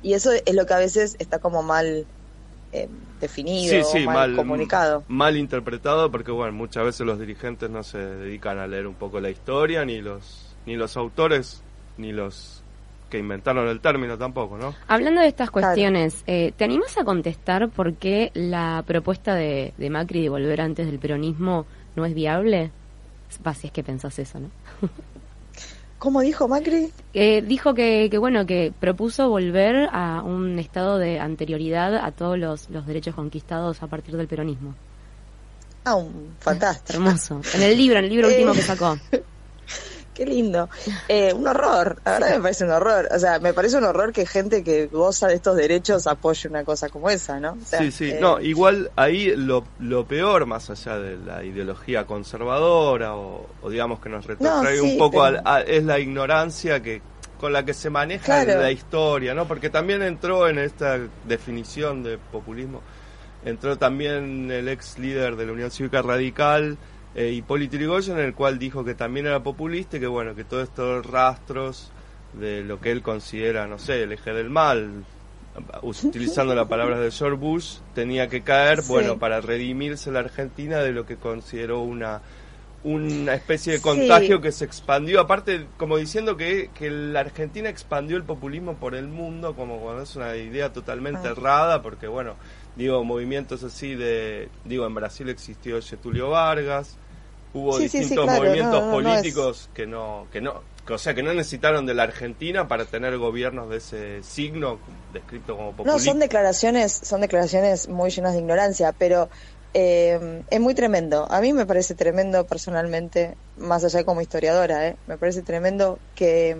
[0.00, 2.06] Y eso es lo que a veces está como mal
[2.72, 2.88] eh,
[3.20, 5.04] definido, mal, comunicado.
[5.08, 9.20] Mal interpretado porque, bueno, muchas veces los dirigentes no se dedican a leer un poco
[9.20, 11.62] la historia, ni los, ni los autores,
[11.96, 12.62] ni los
[13.08, 14.74] que inventaron el término tampoco, ¿no?
[14.86, 19.90] Hablando de estas cuestiones, eh, ¿te animas a contestar por qué la propuesta de, de,
[19.90, 21.64] Macri de volver antes del peronismo
[21.96, 22.70] no es viable?
[23.46, 24.50] Va, si es que pensás eso, ¿no?
[25.98, 26.92] ¿Cómo dijo Macri?
[27.12, 32.38] Eh, dijo que, que, bueno, que propuso volver a un estado de anterioridad a todos
[32.38, 34.74] los, los derechos conquistados a partir del peronismo.
[35.84, 36.98] Ah, un fantástico.
[36.98, 37.40] Hermoso.
[37.54, 38.96] En el libro, en el libro último que sacó.
[40.18, 40.68] Qué lindo.
[41.06, 43.08] Eh, un horror, la verdad me parece un horror.
[43.14, 46.64] O sea, me parece un horror que gente que goza de estos derechos apoye una
[46.64, 47.56] cosa como esa, ¿no?
[47.64, 48.14] sí, sí.
[48.20, 54.08] No, igual ahí lo, lo peor, más allá de la ideología conservadora o, digamos que
[54.08, 57.00] nos retrotrae un poco, es la ignorancia que
[57.38, 59.46] con la que se maneja la historia, ¿no?
[59.46, 60.98] Porque también entró en esta
[61.28, 62.82] definición de populismo,
[63.44, 66.76] entró también el ex líder de la Unión Cívica Radical,
[67.18, 70.44] eh, Hipólito Yrigoyen, en el cual dijo que también era populista y que bueno, que
[70.44, 71.90] todos estos rastros
[72.32, 75.04] de lo que él considera, no sé, el eje del mal,
[75.82, 80.92] utilizando las palabras de George Bush, tenía que caer, bueno, para redimirse la Argentina de
[80.92, 82.22] lo que consideró una
[82.84, 88.16] una especie de contagio que se expandió, aparte como diciendo que, que la Argentina expandió
[88.16, 91.32] el populismo por el mundo, como cuando es una idea totalmente ah.
[91.32, 92.36] errada, porque bueno,
[92.76, 96.96] digo, movimientos así de, digo, en Brasil existió Getulio Vargas,
[97.58, 102.04] hubo distintos movimientos políticos que no, que no, o sea, que no necesitaron de la
[102.04, 104.78] Argentina para tener gobiernos de ese signo
[105.12, 105.92] descrito como populista.
[105.92, 109.28] No, son declaraciones, son declaraciones muy llenas de ignorancia, pero
[109.74, 111.26] eh, es muy tremendo.
[111.30, 114.96] A mí me parece tremendo personalmente, más allá como historiadora, ¿eh?
[115.06, 116.56] me parece tremendo que,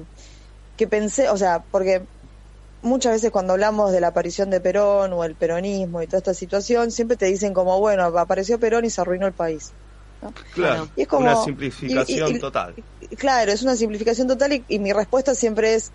[0.77, 2.03] que pensé, o sea, porque
[2.83, 6.35] muchas veces cuando hablamos de la aparición de Perón o el peronismo y toda esta
[6.35, 9.73] situación, siempre te dicen como, bueno, apareció Perón y se arruinó el país.
[10.53, 12.75] Claro, y es como, una simplificación total.
[13.19, 15.93] Claro, es una simplificación total y, mi respuesta siempre es,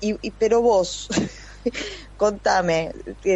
[0.00, 1.08] y, pero vos,
[2.16, 2.92] contame,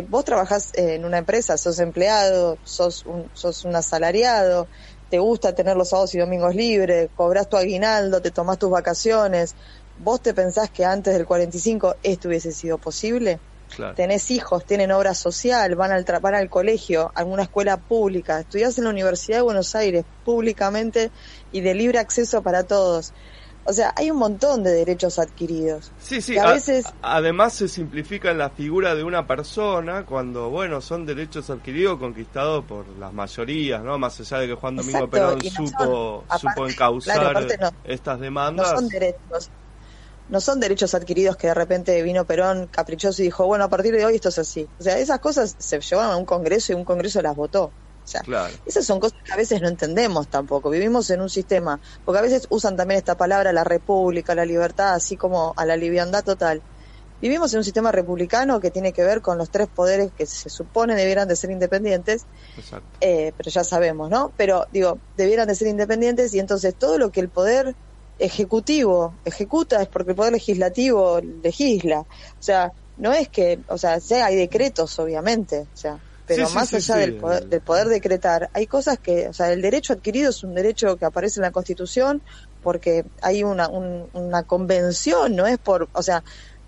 [0.09, 4.69] vos trabajás en una empresa, sos empleado, sos un, sos un asalariado,
[5.09, 9.55] te gusta tener los sábados y domingos libres, cobras tu aguinaldo, te tomás tus vacaciones,
[9.99, 13.41] ¿Vos te pensás que antes del 45 esto hubiese sido posible?
[13.95, 18.79] Tenés hijos, tienen obra social, van al, van al colegio, a alguna escuela pública, estudiás
[18.79, 21.11] en la Universidad de Buenos Aires públicamente
[21.53, 23.13] y de libre acceso para todos.
[23.69, 25.91] O sea, hay un montón de derechos adquiridos.
[25.99, 26.87] Sí, sí, a veces...
[27.03, 32.65] además se simplifica en la figura de una persona cuando, bueno, son derechos adquiridos conquistados
[32.65, 33.99] por las mayorías, ¿no?
[33.99, 37.45] Más allá de que Juan Domingo Perón supo, supo encauzar
[37.83, 38.71] estas demandas.
[38.71, 39.51] No son derechos,
[40.29, 43.95] no son derechos adquiridos que de repente vino Perón caprichoso y dijo, bueno, a partir
[43.95, 44.67] de hoy esto es así.
[44.79, 47.65] O sea, esas cosas se llevaron a un congreso y un congreso las votó.
[48.07, 48.23] O sea,
[48.65, 50.71] esas son cosas que a veces no entendemos tampoco.
[50.71, 54.95] Vivimos en un sistema, porque a veces usan también esta palabra, la república, la libertad,
[54.95, 56.63] así como a la liviandad total.
[57.21, 60.51] Vivimos en un sistema republicano que tiene que ver con los tres poderes que se
[60.51, 62.27] supone debieran de ser independientes,
[63.01, 64.33] eh, pero ya sabemos, ¿no?
[64.37, 67.75] Pero digo, debieran de ser independientes y entonces todo lo que el poder
[68.19, 72.01] ejecutivo ejecuta es porque el poder legislativo legisla.
[72.01, 76.97] O sea, no es que, o sea, hay decretos, obviamente, o sea, pero más allá
[76.97, 80.55] del, poder, del poder decretar, hay cosas que, o sea, el derecho adquirido es un
[80.55, 82.21] derecho que aparece en la Constitución
[82.63, 86.25] porque hay una, una convención, no es por, o sea,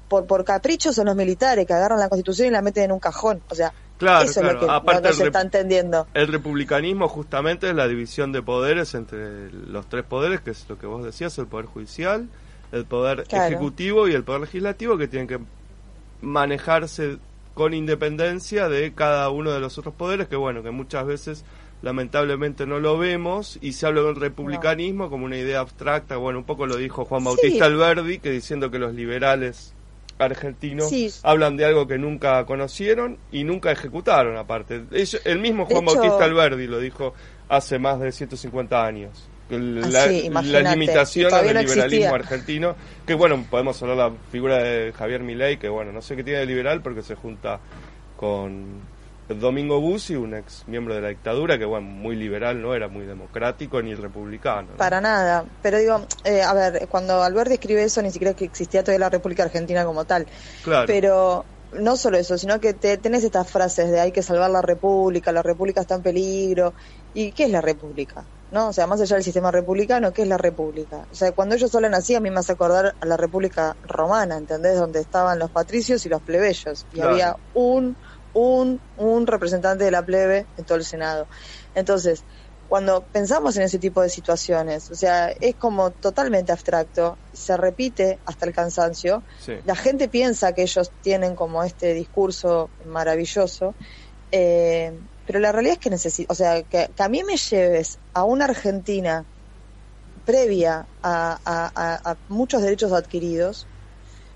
[0.08, 3.00] por, por caprichos son los militares que agarran la Constitución y la meten en un
[3.00, 4.70] cajón, o sea, Claro, claro.
[4.70, 6.06] Aparte se está entendiendo.
[6.14, 10.78] El republicanismo justamente es la división de poderes entre los tres poderes, que es lo
[10.78, 12.28] que vos decías, el poder judicial,
[12.72, 15.40] el poder ejecutivo y el poder legislativo, que tienen que
[16.22, 17.18] manejarse
[17.54, 21.44] con independencia de cada uno de los otros poderes, que bueno, que muchas veces
[21.82, 23.58] lamentablemente no lo vemos.
[23.60, 27.24] Y se habla del republicanismo como una idea abstracta, bueno, un poco lo dijo Juan
[27.24, 29.74] Bautista Alberdi, que diciendo que los liberales
[30.18, 30.92] argentinos
[31.22, 34.82] hablan de algo que nunca conocieron y nunca ejecutaron aparte.
[35.24, 37.14] el mismo Juan Bautista Alberdi lo dijo
[37.48, 39.28] hace más de 150 años.
[39.50, 40.06] La,
[40.42, 45.56] las limitaciones del liberalismo argentino, que bueno, podemos hablar de la figura de Javier Milei,
[45.56, 47.58] que bueno, no sé qué tiene de liberal porque se junta
[48.18, 48.82] con
[49.28, 53.04] Domingo Bussi, un ex miembro de la dictadura, que bueno, muy liberal, no era muy
[53.04, 54.68] democrático ni republicano.
[54.76, 58.82] Para nada, pero digo, eh, a ver, cuando Alberti escribe eso, ni siquiera que existía
[58.82, 60.26] todavía la República Argentina como tal.
[60.64, 60.86] Claro.
[60.86, 64.62] Pero no solo eso, sino que te, tenés estas frases de hay que salvar la
[64.62, 66.72] República, la República está en peligro.
[67.14, 68.24] ¿Y qué es la República?
[68.50, 68.68] ¿no?
[68.68, 71.06] O sea, más allá del sistema republicano, ¿qué es la república?
[71.10, 74.36] O sea, cuando ellos hablan así, a mí me hace acordar a la república romana,
[74.36, 74.78] ¿entendés?
[74.78, 76.86] Donde estaban los patricios y los plebeyos.
[76.94, 77.96] Y había un
[78.38, 81.26] un, un representante de la plebe en todo el Senado.
[81.74, 82.24] Entonces,
[82.68, 88.18] cuando pensamos en ese tipo de situaciones, o sea, es como totalmente abstracto, se repite
[88.26, 89.22] hasta el cansancio,
[89.64, 93.74] la gente piensa que ellos tienen como este discurso maravilloso,
[94.30, 94.92] eh,
[95.26, 98.44] pero la realidad es que necesito, o sea, que, a mí me lleves a una
[98.44, 99.24] Argentina
[100.26, 103.66] previa a, a, muchos derechos adquiridos,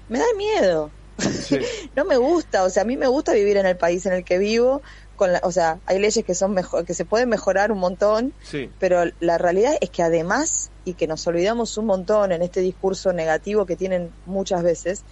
[0.08, 0.90] me da miedo.
[1.96, 4.24] no me gusta, o sea, a mí me gusta vivir en el país en el
[4.24, 4.82] que vivo,
[5.16, 8.32] con o sea, hay leyes que son mejor, que se pueden mejorar un montón,
[8.78, 13.12] pero la realidad es que además, y que nos olvidamos un montón en este discurso
[13.12, 15.04] negativo que tienen muchas veces,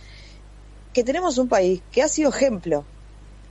[0.93, 2.85] que tenemos un país que ha sido ejemplo,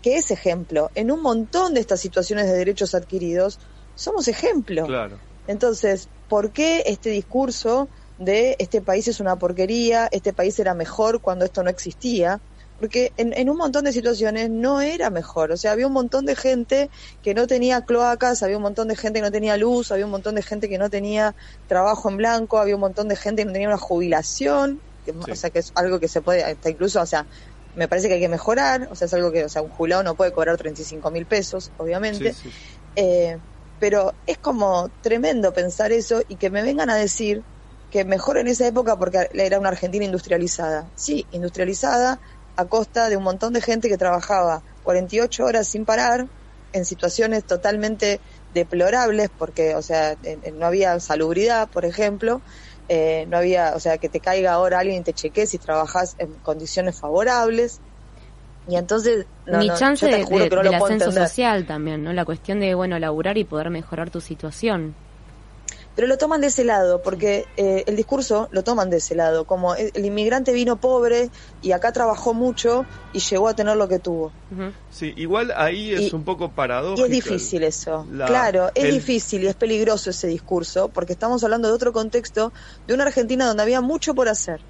[0.02, 3.60] que es ejemplo, en un montón de estas situaciones de derechos adquiridos,
[3.96, 4.88] somos ejemplo.
[5.48, 11.22] Entonces, ¿por qué este discurso de este país es una porquería, este país era mejor
[11.22, 12.40] cuando esto no existía?
[12.80, 15.52] Porque en, un montón de situaciones no era mejor.
[15.52, 16.90] O sea, había un montón de gente
[17.22, 20.12] que no tenía cloacas, había un montón de gente que no tenía luz, había un
[20.12, 21.36] montón de gente que no tenía
[21.68, 24.82] trabajo en blanco, había un montón de gente que no tenía una jubilación,
[25.30, 27.26] o sea, que es algo que se puede, hasta incluso, o sea,
[27.76, 30.04] me parece que hay que mejorar, o sea, es algo que, o sea, un jubilado
[30.04, 32.34] no puede cobrar 35 mil pesos, obviamente.
[32.96, 33.38] Eh,
[33.80, 37.44] pero es como tremendo pensar eso y que me vengan a decir
[37.90, 40.90] que mejor en esa época porque era una Argentina industrializada.
[40.96, 42.20] Sí, industrializada,
[42.60, 46.28] a costa de un montón de gente que trabajaba 48 horas sin parar
[46.74, 48.20] en situaciones totalmente
[48.54, 50.18] deplorables porque, o sea,
[50.54, 52.42] no había salubridad, por ejemplo,
[52.90, 56.16] eh, no había, o sea, que te caiga ahora alguien y te chequee si trabajas
[56.18, 57.80] en condiciones favorables.
[58.68, 62.12] Y entonces, no, Ni chance de, del ascenso social también, ¿no?
[62.12, 64.96] La cuestión de, bueno, laburar y poder mejorar tu situación
[66.00, 69.44] pero lo toman de ese lado, porque eh, el discurso lo toman de ese lado,
[69.44, 71.30] como el, inmigrante vino pobre
[71.62, 74.32] y acá trabajó mucho y llegó a tener lo que tuvo.
[74.90, 77.02] Sí, igual ahí es un poco paradójico.
[77.02, 81.68] Y es difícil eso, claro, es difícil y es peligroso ese discurso, porque estamos hablando
[81.68, 82.54] de otro contexto,
[82.88, 84.62] de una Argentina donde había mucho por hacer.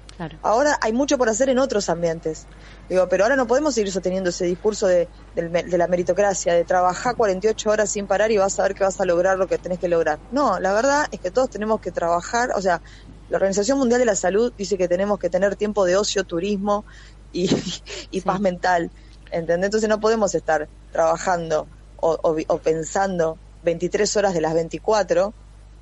[0.42, 2.48] Ahora hay mucho por hacer en otros ambientes.
[2.90, 7.70] Digo, pero ahora no podemos seguir sosteniendo ese discurso de, la meritocracia, de trabajar 48
[7.70, 9.86] horas sin parar y vas a ver que vas a lograr lo que tenés que
[9.86, 10.18] lograr.
[10.32, 12.82] No, la verdad es que todos tenemos que trabajar, o sea,
[13.28, 16.84] la Organización Mundial de la Salud dice que tenemos que tener tiempo de ocio, turismo
[17.30, 17.48] y,
[18.24, 18.90] paz mental.
[19.30, 19.66] ¿Entendés?
[19.66, 25.32] Entonces no podemos estar trabajando o, o pensando 23 horas de las 24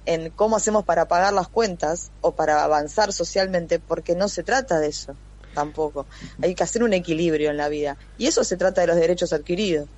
[0.04, 4.78] en cómo hacemos para pagar las cuentas o para avanzar socialmente, porque no se trata
[4.78, 5.16] de eso
[5.58, 6.06] tampoco.
[6.42, 7.96] Hay que hacer un equilibrio en la vida.
[8.16, 9.88] Y eso se trata de los derechos adquiridos.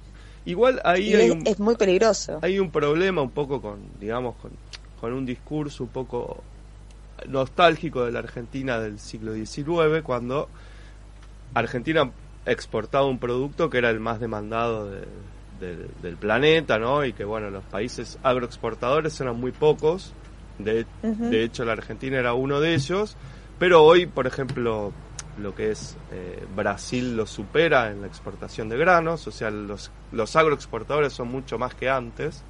[0.47, 2.39] Igual ahí es, un, es, muy peligroso.
[2.43, 4.53] Hay un problema un poco con, digamos, con,
[5.01, 6.43] con un discurso un poco
[7.29, 10.49] nostálgico de la Argentina del siglo XIX, cuando
[11.55, 12.11] Argentina
[12.47, 14.91] exportaba un producto que era el más demandado
[15.61, 17.05] del planeta, ¿no?
[17.05, 20.15] Y que, bueno, los países agroexportadores eran muy pocos.
[20.59, 23.17] De, de hecho, la Argentina era uno de ellos.
[23.59, 24.93] Pero hoy, por ejemplo,
[25.43, 29.91] lo que es eh, Brasil lo supera en la exportación de granos, o sea, los,
[30.13, 32.43] los agroexportadores son mucho más que antes.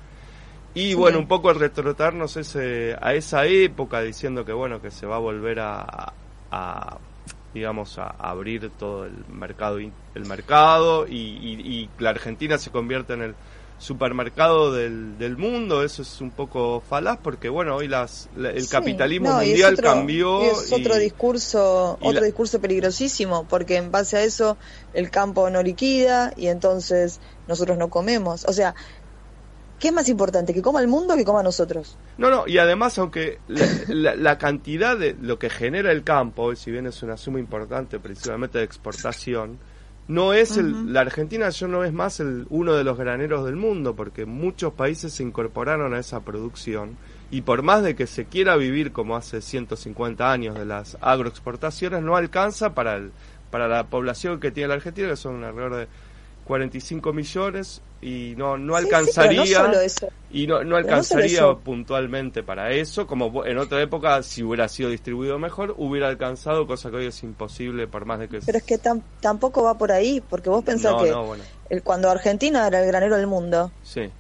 [0.72, 5.16] Y bueno, un poco retrotarnos ese, a esa época diciendo que bueno, que se va
[5.16, 6.12] a volver a,
[6.52, 6.98] a
[7.52, 13.14] digamos, a, abrir todo el mercado, el mercado y, y, y la Argentina se convierte
[13.14, 13.34] en el
[13.80, 19.32] supermercado del, del mundo, eso es un poco falaz porque bueno, hoy las el capitalismo
[19.32, 24.58] mundial cambió es otro discurso, otro discurso peligrosísimo, porque en base a eso
[24.92, 28.44] el campo no liquida y entonces nosotros no comemos.
[28.44, 28.74] O sea,
[29.78, 31.96] ¿qué es más importante, que coma el mundo o que coma nosotros?
[32.18, 36.70] No, no, y además aunque la, la, cantidad de lo que genera el campo, si
[36.70, 39.58] bien es una suma importante principalmente de exportación,
[40.10, 43.54] no es el, la Argentina ya no es más el, uno de los graneros del
[43.54, 46.96] mundo porque muchos países se incorporaron a esa producción
[47.30, 52.02] y por más de que se quiera vivir como hace 150 años de las agroexportaciones
[52.02, 53.12] no alcanza para el,
[53.52, 55.88] para la población que tiene la Argentina que son alrededor de
[56.42, 59.42] 45 millones y no no alcanzaría
[60.30, 65.38] y no, no alcanzaría puntualmente para eso como en otra época si hubiera sido distribuido
[65.38, 68.78] mejor hubiera alcanzado cosa que hoy es imposible por más de que pero es que
[69.20, 71.12] tampoco va por ahí porque vos pensás que
[71.68, 73.70] el, cuando Argentina era el granero del mundo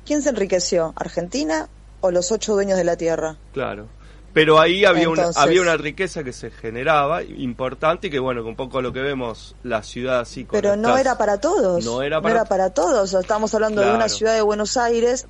[0.04, 1.68] quién se enriqueció Argentina
[2.00, 3.88] o los ocho dueños de la tierra claro
[4.32, 8.50] pero ahí había una, había una riqueza que se generaba importante y que bueno, con
[8.50, 11.84] un poco lo que vemos la ciudad así Pero no era para todos.
[11.84, 13.12] No era para, para todos.
[13.14, 15.26] Estamos hablando de una ciudad de Buenos Aires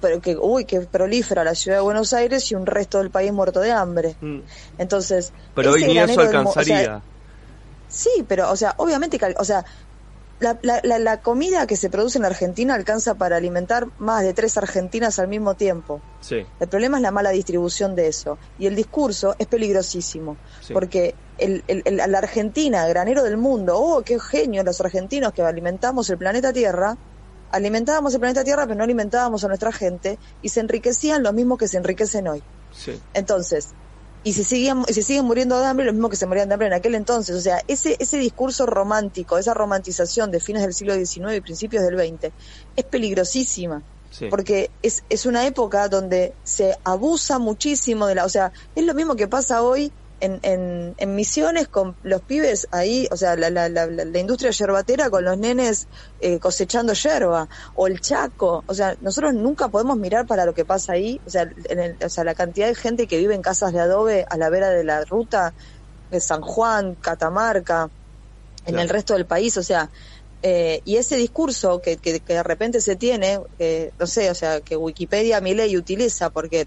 [0.00, 3.32] pero que uy que prolifera la ciudad de Buenos Aires y un resto del país
[3.32, 4.16] muerto de hambre.
[4.20, 4.40] Mm.
[4.78, 7.02] Entonces, pero hoy ni eso alcanzaría.
[7.88, 9.64] sí, pero o sea, obviamente, o sea,
[10.40, 14.56] la, la, la, comida que se produce en Argentina alcanza para alimentar más de tres
[14.56, 16.00] argentinas al mismo tiempo.
[16.20, 16.44] Sí.
[16.60, 18.38] El problema es la mala distribución de eso.
[18.58, 20.36] Y el discurso es peligrosísimo.
[20.72, 26.10] Porque el, el, la Argentina, granero del mundo, oh, qué genio los argentinos que alimentamos
[26.10, 26.96] el planeta Tierra,
[27.50, 31.58] alimentábamos el planeta Tierra pero no alimentábamos a nuestra gente y se enriquecían los mismos
[31.58, 32.42] que se enriquecen hoy.
[32.72, 33.00] Sí.
[33.14, 33.68] Entonces,
[34.24, 36.68] y se siguen, se siguen muriendo de hambre lo mismo que se morían de hambre
[36.68, 37.36] en aquel entonces.
[37.36, 41.84] O sea, ese, ese discurso romántico, esa romantización de fines del siglo XIX y principios
[41.84, 42.32] del XX
[42.74, 43.82] es peligrosísima.
[44.30, 48.24] Porque es, es una época donde se abusa muchísimo de la...
[48.24, 52.68] O sea, es lo mismo que pasa hoy en, en, en, misiones con los pibes
[52.70, 55.88] ahí, o sea, la, la, la, la industria yerbatera con los nenes
[56.20, 60.64] eh, cosechando yerba, o el chaco, o sea, nosotros nunca podemos mirar para lo que
[60.64, 63.42] pasa ahí, o sea, en el, o sea, la cantidad de gente que vive en
[63.42, 65.52] casas de adobe a la vera de la ruta
[66.10, 67.90] de San Juan, Catamarca,
[68.66, 69.90] en el resto del país, o sea,
[70.46, 74.34] eh, y ese discurso que, que, que, de repente se tiene, eh, no sé, o
[74.34, 76.66] sea, que Wikipedia mi ley utiliza porque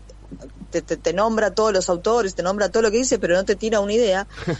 [0.69, 3.55] te, te, nombra todos los autores, te nombra todo lo que dice, pero no te
[3.55, 4.27] tira una idea.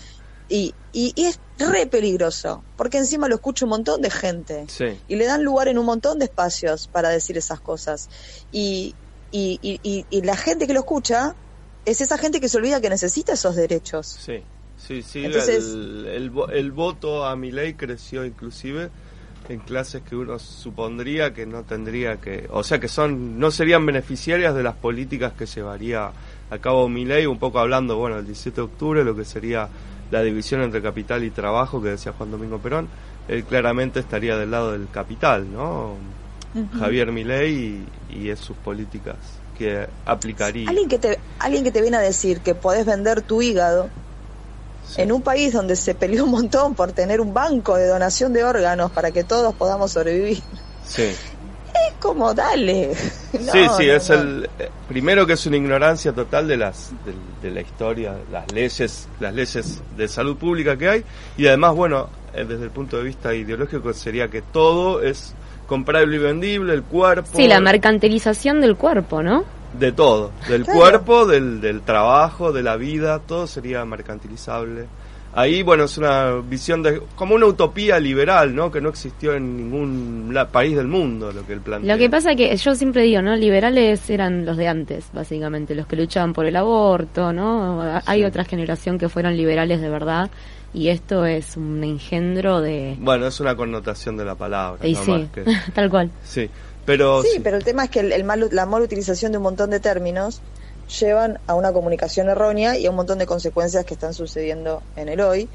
[0.50, 4.66] Y, y, es re peligroso, porque encima lo escucha un montón de gente.
[5.08, 8.10] Y le dan lugar en un montón de espacios para decir esas cosas.
[8.52, 8.96] Y,
[9.32, 11.36] y, y, y, la gente que lo escucha
[11.84, 14.08] es esa gente que se olvida que necesita esos derechos.
[14.08, 14.42] Sí,
[14.78, 15.26] sí, sí.
[15.26, 18.90] Entonces, el, el, el voto a mi ley creció inclusive
[19.50, 23.86] en clases que uno supondría que no tendría que, o sea, que son no serían
[23.86, 26.12] beneficiarias de las políticas que llevaría
[26.50, 29.68] a cabo mi ley, un poco hablando, bueno, el 17 de octubre, lo que sería
[30.12, 32.88] la división entre capital y trabajo que decía Juan Domingo Perón,
[33.28, 35.96] él claramente estaría del lado del capital, ¿no?
[36.80, 39.18] Javier Milei y, y es sus políticas
[39.58, 40.70] que aplicaría.
[40.70, 43.90] Alguien que te alguien que te viene a decir que podés vender tu hígado
[44.96, 48.44] en un país donde se peleó un montón por tener un banco de donación de
[48.44, 50.42] órganos para que todos podamos sobrevivir.
[50.88, 51.12] Sí.
[51.78, 52.96] Es como, dale.
[53.32, 56.92] sí, sí, es el eh, primero que es una ignorancia total de las
[57.42, 61.04] de, la historia, las leyes, las leyes de salud pública que hay
[61.38, 65.36] y además, bueno, eh, desde el punto de vista ideológico sería que todo es
[65.68, 67.30] comprable y vendible, el cuerpo.
[67.36, 69.44] Sí, la mercantilización del cuerpo, ¿no?
[69.74, 74.88] De todo, del cuerpo, del, del trabajo, de la vida, todo sería mercantilizable.
[75.34, 78.72] Ahí, bueno, es una visión de, como una utopía liberal, ¿no?
[78.72, 81.94] Que no existió en ningún país del mundo, lo que él plantea.
[81.94, 83.36] Lo que pasa que yo siempre digo, ¿no?
[83.36, 88.02] Liberales eran los de antes, básicamente, los que luchaban por el aborto, ¿no?
[88.06, 90.32] Hay otra generación que fueron liberales de verdad
[90.74, 92.98] y esto es un engendro de...
[93.00, 94.88] Bueno, es una connotación de la palabra.
[94.88, 95.28] Y sí,
[95.74, 96.10] tal cual.
[96.24, 96.50] Sí,
[96.88, 99.82] pero, sí, pero el tema es que el, la mala utilización de un montón de
[99.82, 100.40] términos
[101.02, 105.10] llevan a una comunicación errónea y a un montón de consecuencias que están sucediendo en
[105.10, 105.50] el hoy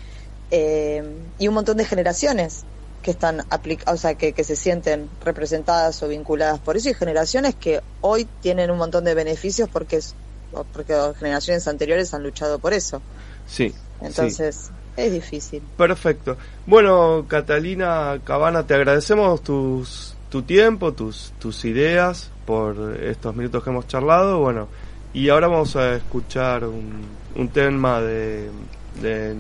[0.50, 1.02] eh,
[1.38, 2.64] y un montón de generaciones
[3.02, 3.46] que están
[3.86, 8.28] o sea, que, que se sienten representadas o vinculadas por eso y generaciones que hoy
[8.42, 10.14] tienen un montón de beneficios porque es,
[10.74, 13.00] porque generaciones anteriores han luchado por eso.
[13.46, 13.74] Sí.
[14.02, 15.62] Entonces, es difícil.
[15.78, 16.36] Perfecto.
[16.66, 23.68] Bueno, Catalina Cabana, te agradecemos tus tu tiempo, tus, tus ideas por estos minutos que
[23.68, 24.40] hemos charlado.
[24.40, 24.66] Bueno,
[25.12, 27.02] y ahora vamos a escuchar un,
[27.36, 28.48] un tema de,
[29.02, 29.34] de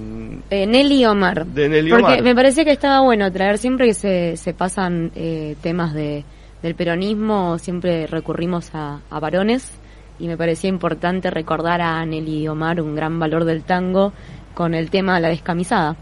[0.50, 1.46] Nelly Omar.
[1.46, 6.26] Porque me parecía que estaba bueno traer siempre que se, se pasan eh, temas de,
[6.62, 9.72] del peronismo, siempre recurrimos a, a varones
[10.18, 14.12] y me parecía importante recordar a Nelly Omar un gran valor del tango
[14.52, 15.96] con el tema de la descamisada.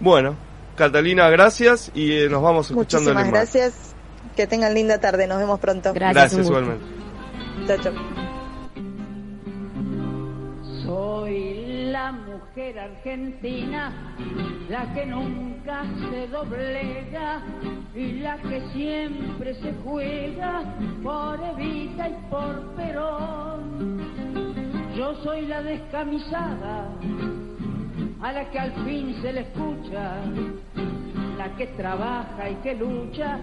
[0.00, 0.34] Bueno,
[0.74, 3.12] Catalina, gracias y eh, nos vamos escuchando.
[3.12, 3.91] Muchísimas gracias.
[4.36, 5.92] Que tengan linda tarde, nos vemos pronto.
[5.92, 6.84] Gracias, Gracias igualmente.
[7.66, 7.92] Chao, chao.
[10.84, 13.92] Soy la mujer argentina,
[14.68, 17.42] la que nunca se doblega
[17.94, 20.64] y la que siempre se juega
[21.02, 24.00] por Evita y por Perón.
[24.96, 26.88] Yo soy la descamisada,
[28.20, 30.22] a la que al fin se le escucha,
[31.42, 33.40] la que trabaja y que lucha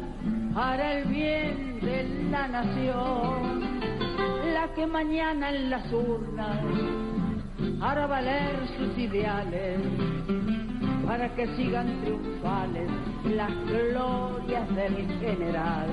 [0.53, 3.81] para el bien de la nación,
[4.53, 6.61] la que mañana en las urnas
[7.81, 9.81] hará valer sus ideales
[11.05, 12.89] para que sigan triunfales
[13.25, 15.89] las glorias del general.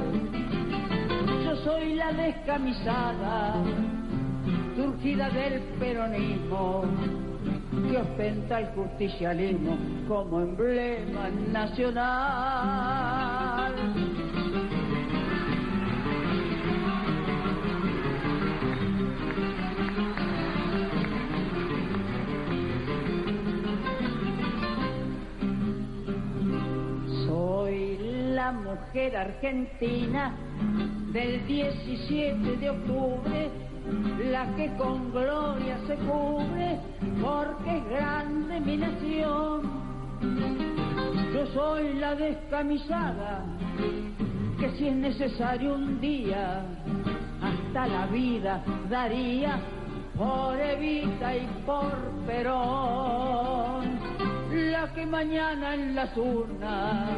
[1.45, 3.55] Yo soy la descamisada,
[4.77, 6.85] surgida del peronismo,
[7.83, 12.97] que ostenta el justicialismo como emblema nacional.
[28.53, 30.35] mujer argentina
[31.13, 33.51] del 17 de octubre,
[34.31, 36.79] la que con gloria se cubre,
[37.23, 39.63] porque es grande mi nación.
[41.33, 43.45] Yo soy la descamisada,
[44.59, 46.65] que si es necesario un día,
[47.43, 49.59] hasta la vida daría
[50.17, 51.93] por Evita y por
[52.27, 53.66] Perón,
[54.95, 57.11] que mañana en las urnas.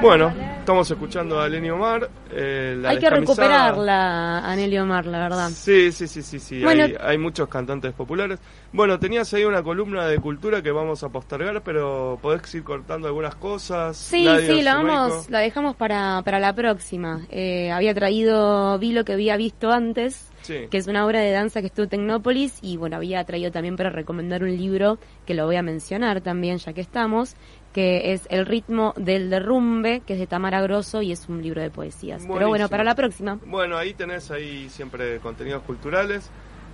[0.00, 2.08] Bueno, estamos escuchando a Lenny Omar.
[2.30, 5.50] Eh, hay que recuperarla a Nelly Omar, la verdad.
[5.50, 6.64] Sí, sí, sí, sí, sí.
[6.64, 8.38] Hay, hay, muchos cantantes populares.
[8.72, 13.08] Bueno, tenías ahí una columna de cultura que vamos a postergar, pero podés ir cortando
[13.08, 13.96] algunas cosas.
[13.96, 17.26] Sí, sí, la vamos, la dejamos para, para la próxima.
[17.30, 21.60] Eh, había traído, vi lo que había visto antes que es una obra de danza
[21.60, 25.46] que estuvo en Tecnópolis y bueno, había traído también para recomendar un libro que lo
[25.46, 27.36] voy a mencionar también ya que estamos,
[27.72, 31.62] que es El ritmo del derrumbe, que es de Tamara Grosso y es un libro
[31.62, 32.24] de poesías.
[32.30, 33.38] Pero bueno, para la próxima.
[33.46, 36.30] Bueno, ahí tenés ahí siempre contenidos culturales,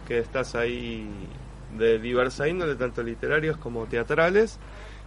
[0.07, 1.07] que estás ahí
[1.77, 4.59] de diversa índole, tanto literarios como teatrales.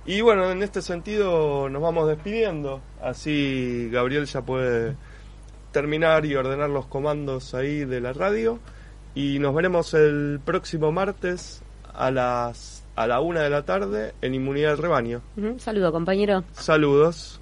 [0.06, 4.96] Y bueno, en este sentido nos vamos despidiendo, así Gabriel ya puede
[5.72, 8.60] terminar y ordenar los comandos ahí de la radio.
[9.16, 11.62] Y nos veremos el próximo martes
[11.94, 15.22] a las a la una de la tarde en Inmunidad del Rebaño.
[15.58, 16.44] Saludo, compañero.
[16.52, 17.40] Saludos.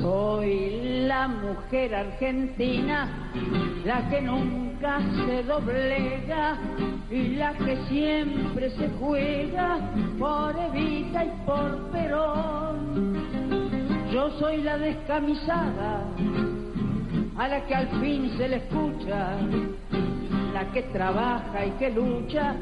[0.00, 0.71] Soy
[1.12, 2.98] la mujer argentina,
[3.84, 6.56] la que nunca se doblega
[7.10, 9.78] y la que siempre se juega
[10.18, 12.82] por Evita y por Perón.
[14.10, 16.02] Yo soy la descamisada,
[17.36, 19.36] a la que al fin se le escucha,
[20.54, 22.54] la que trabaja y que lucha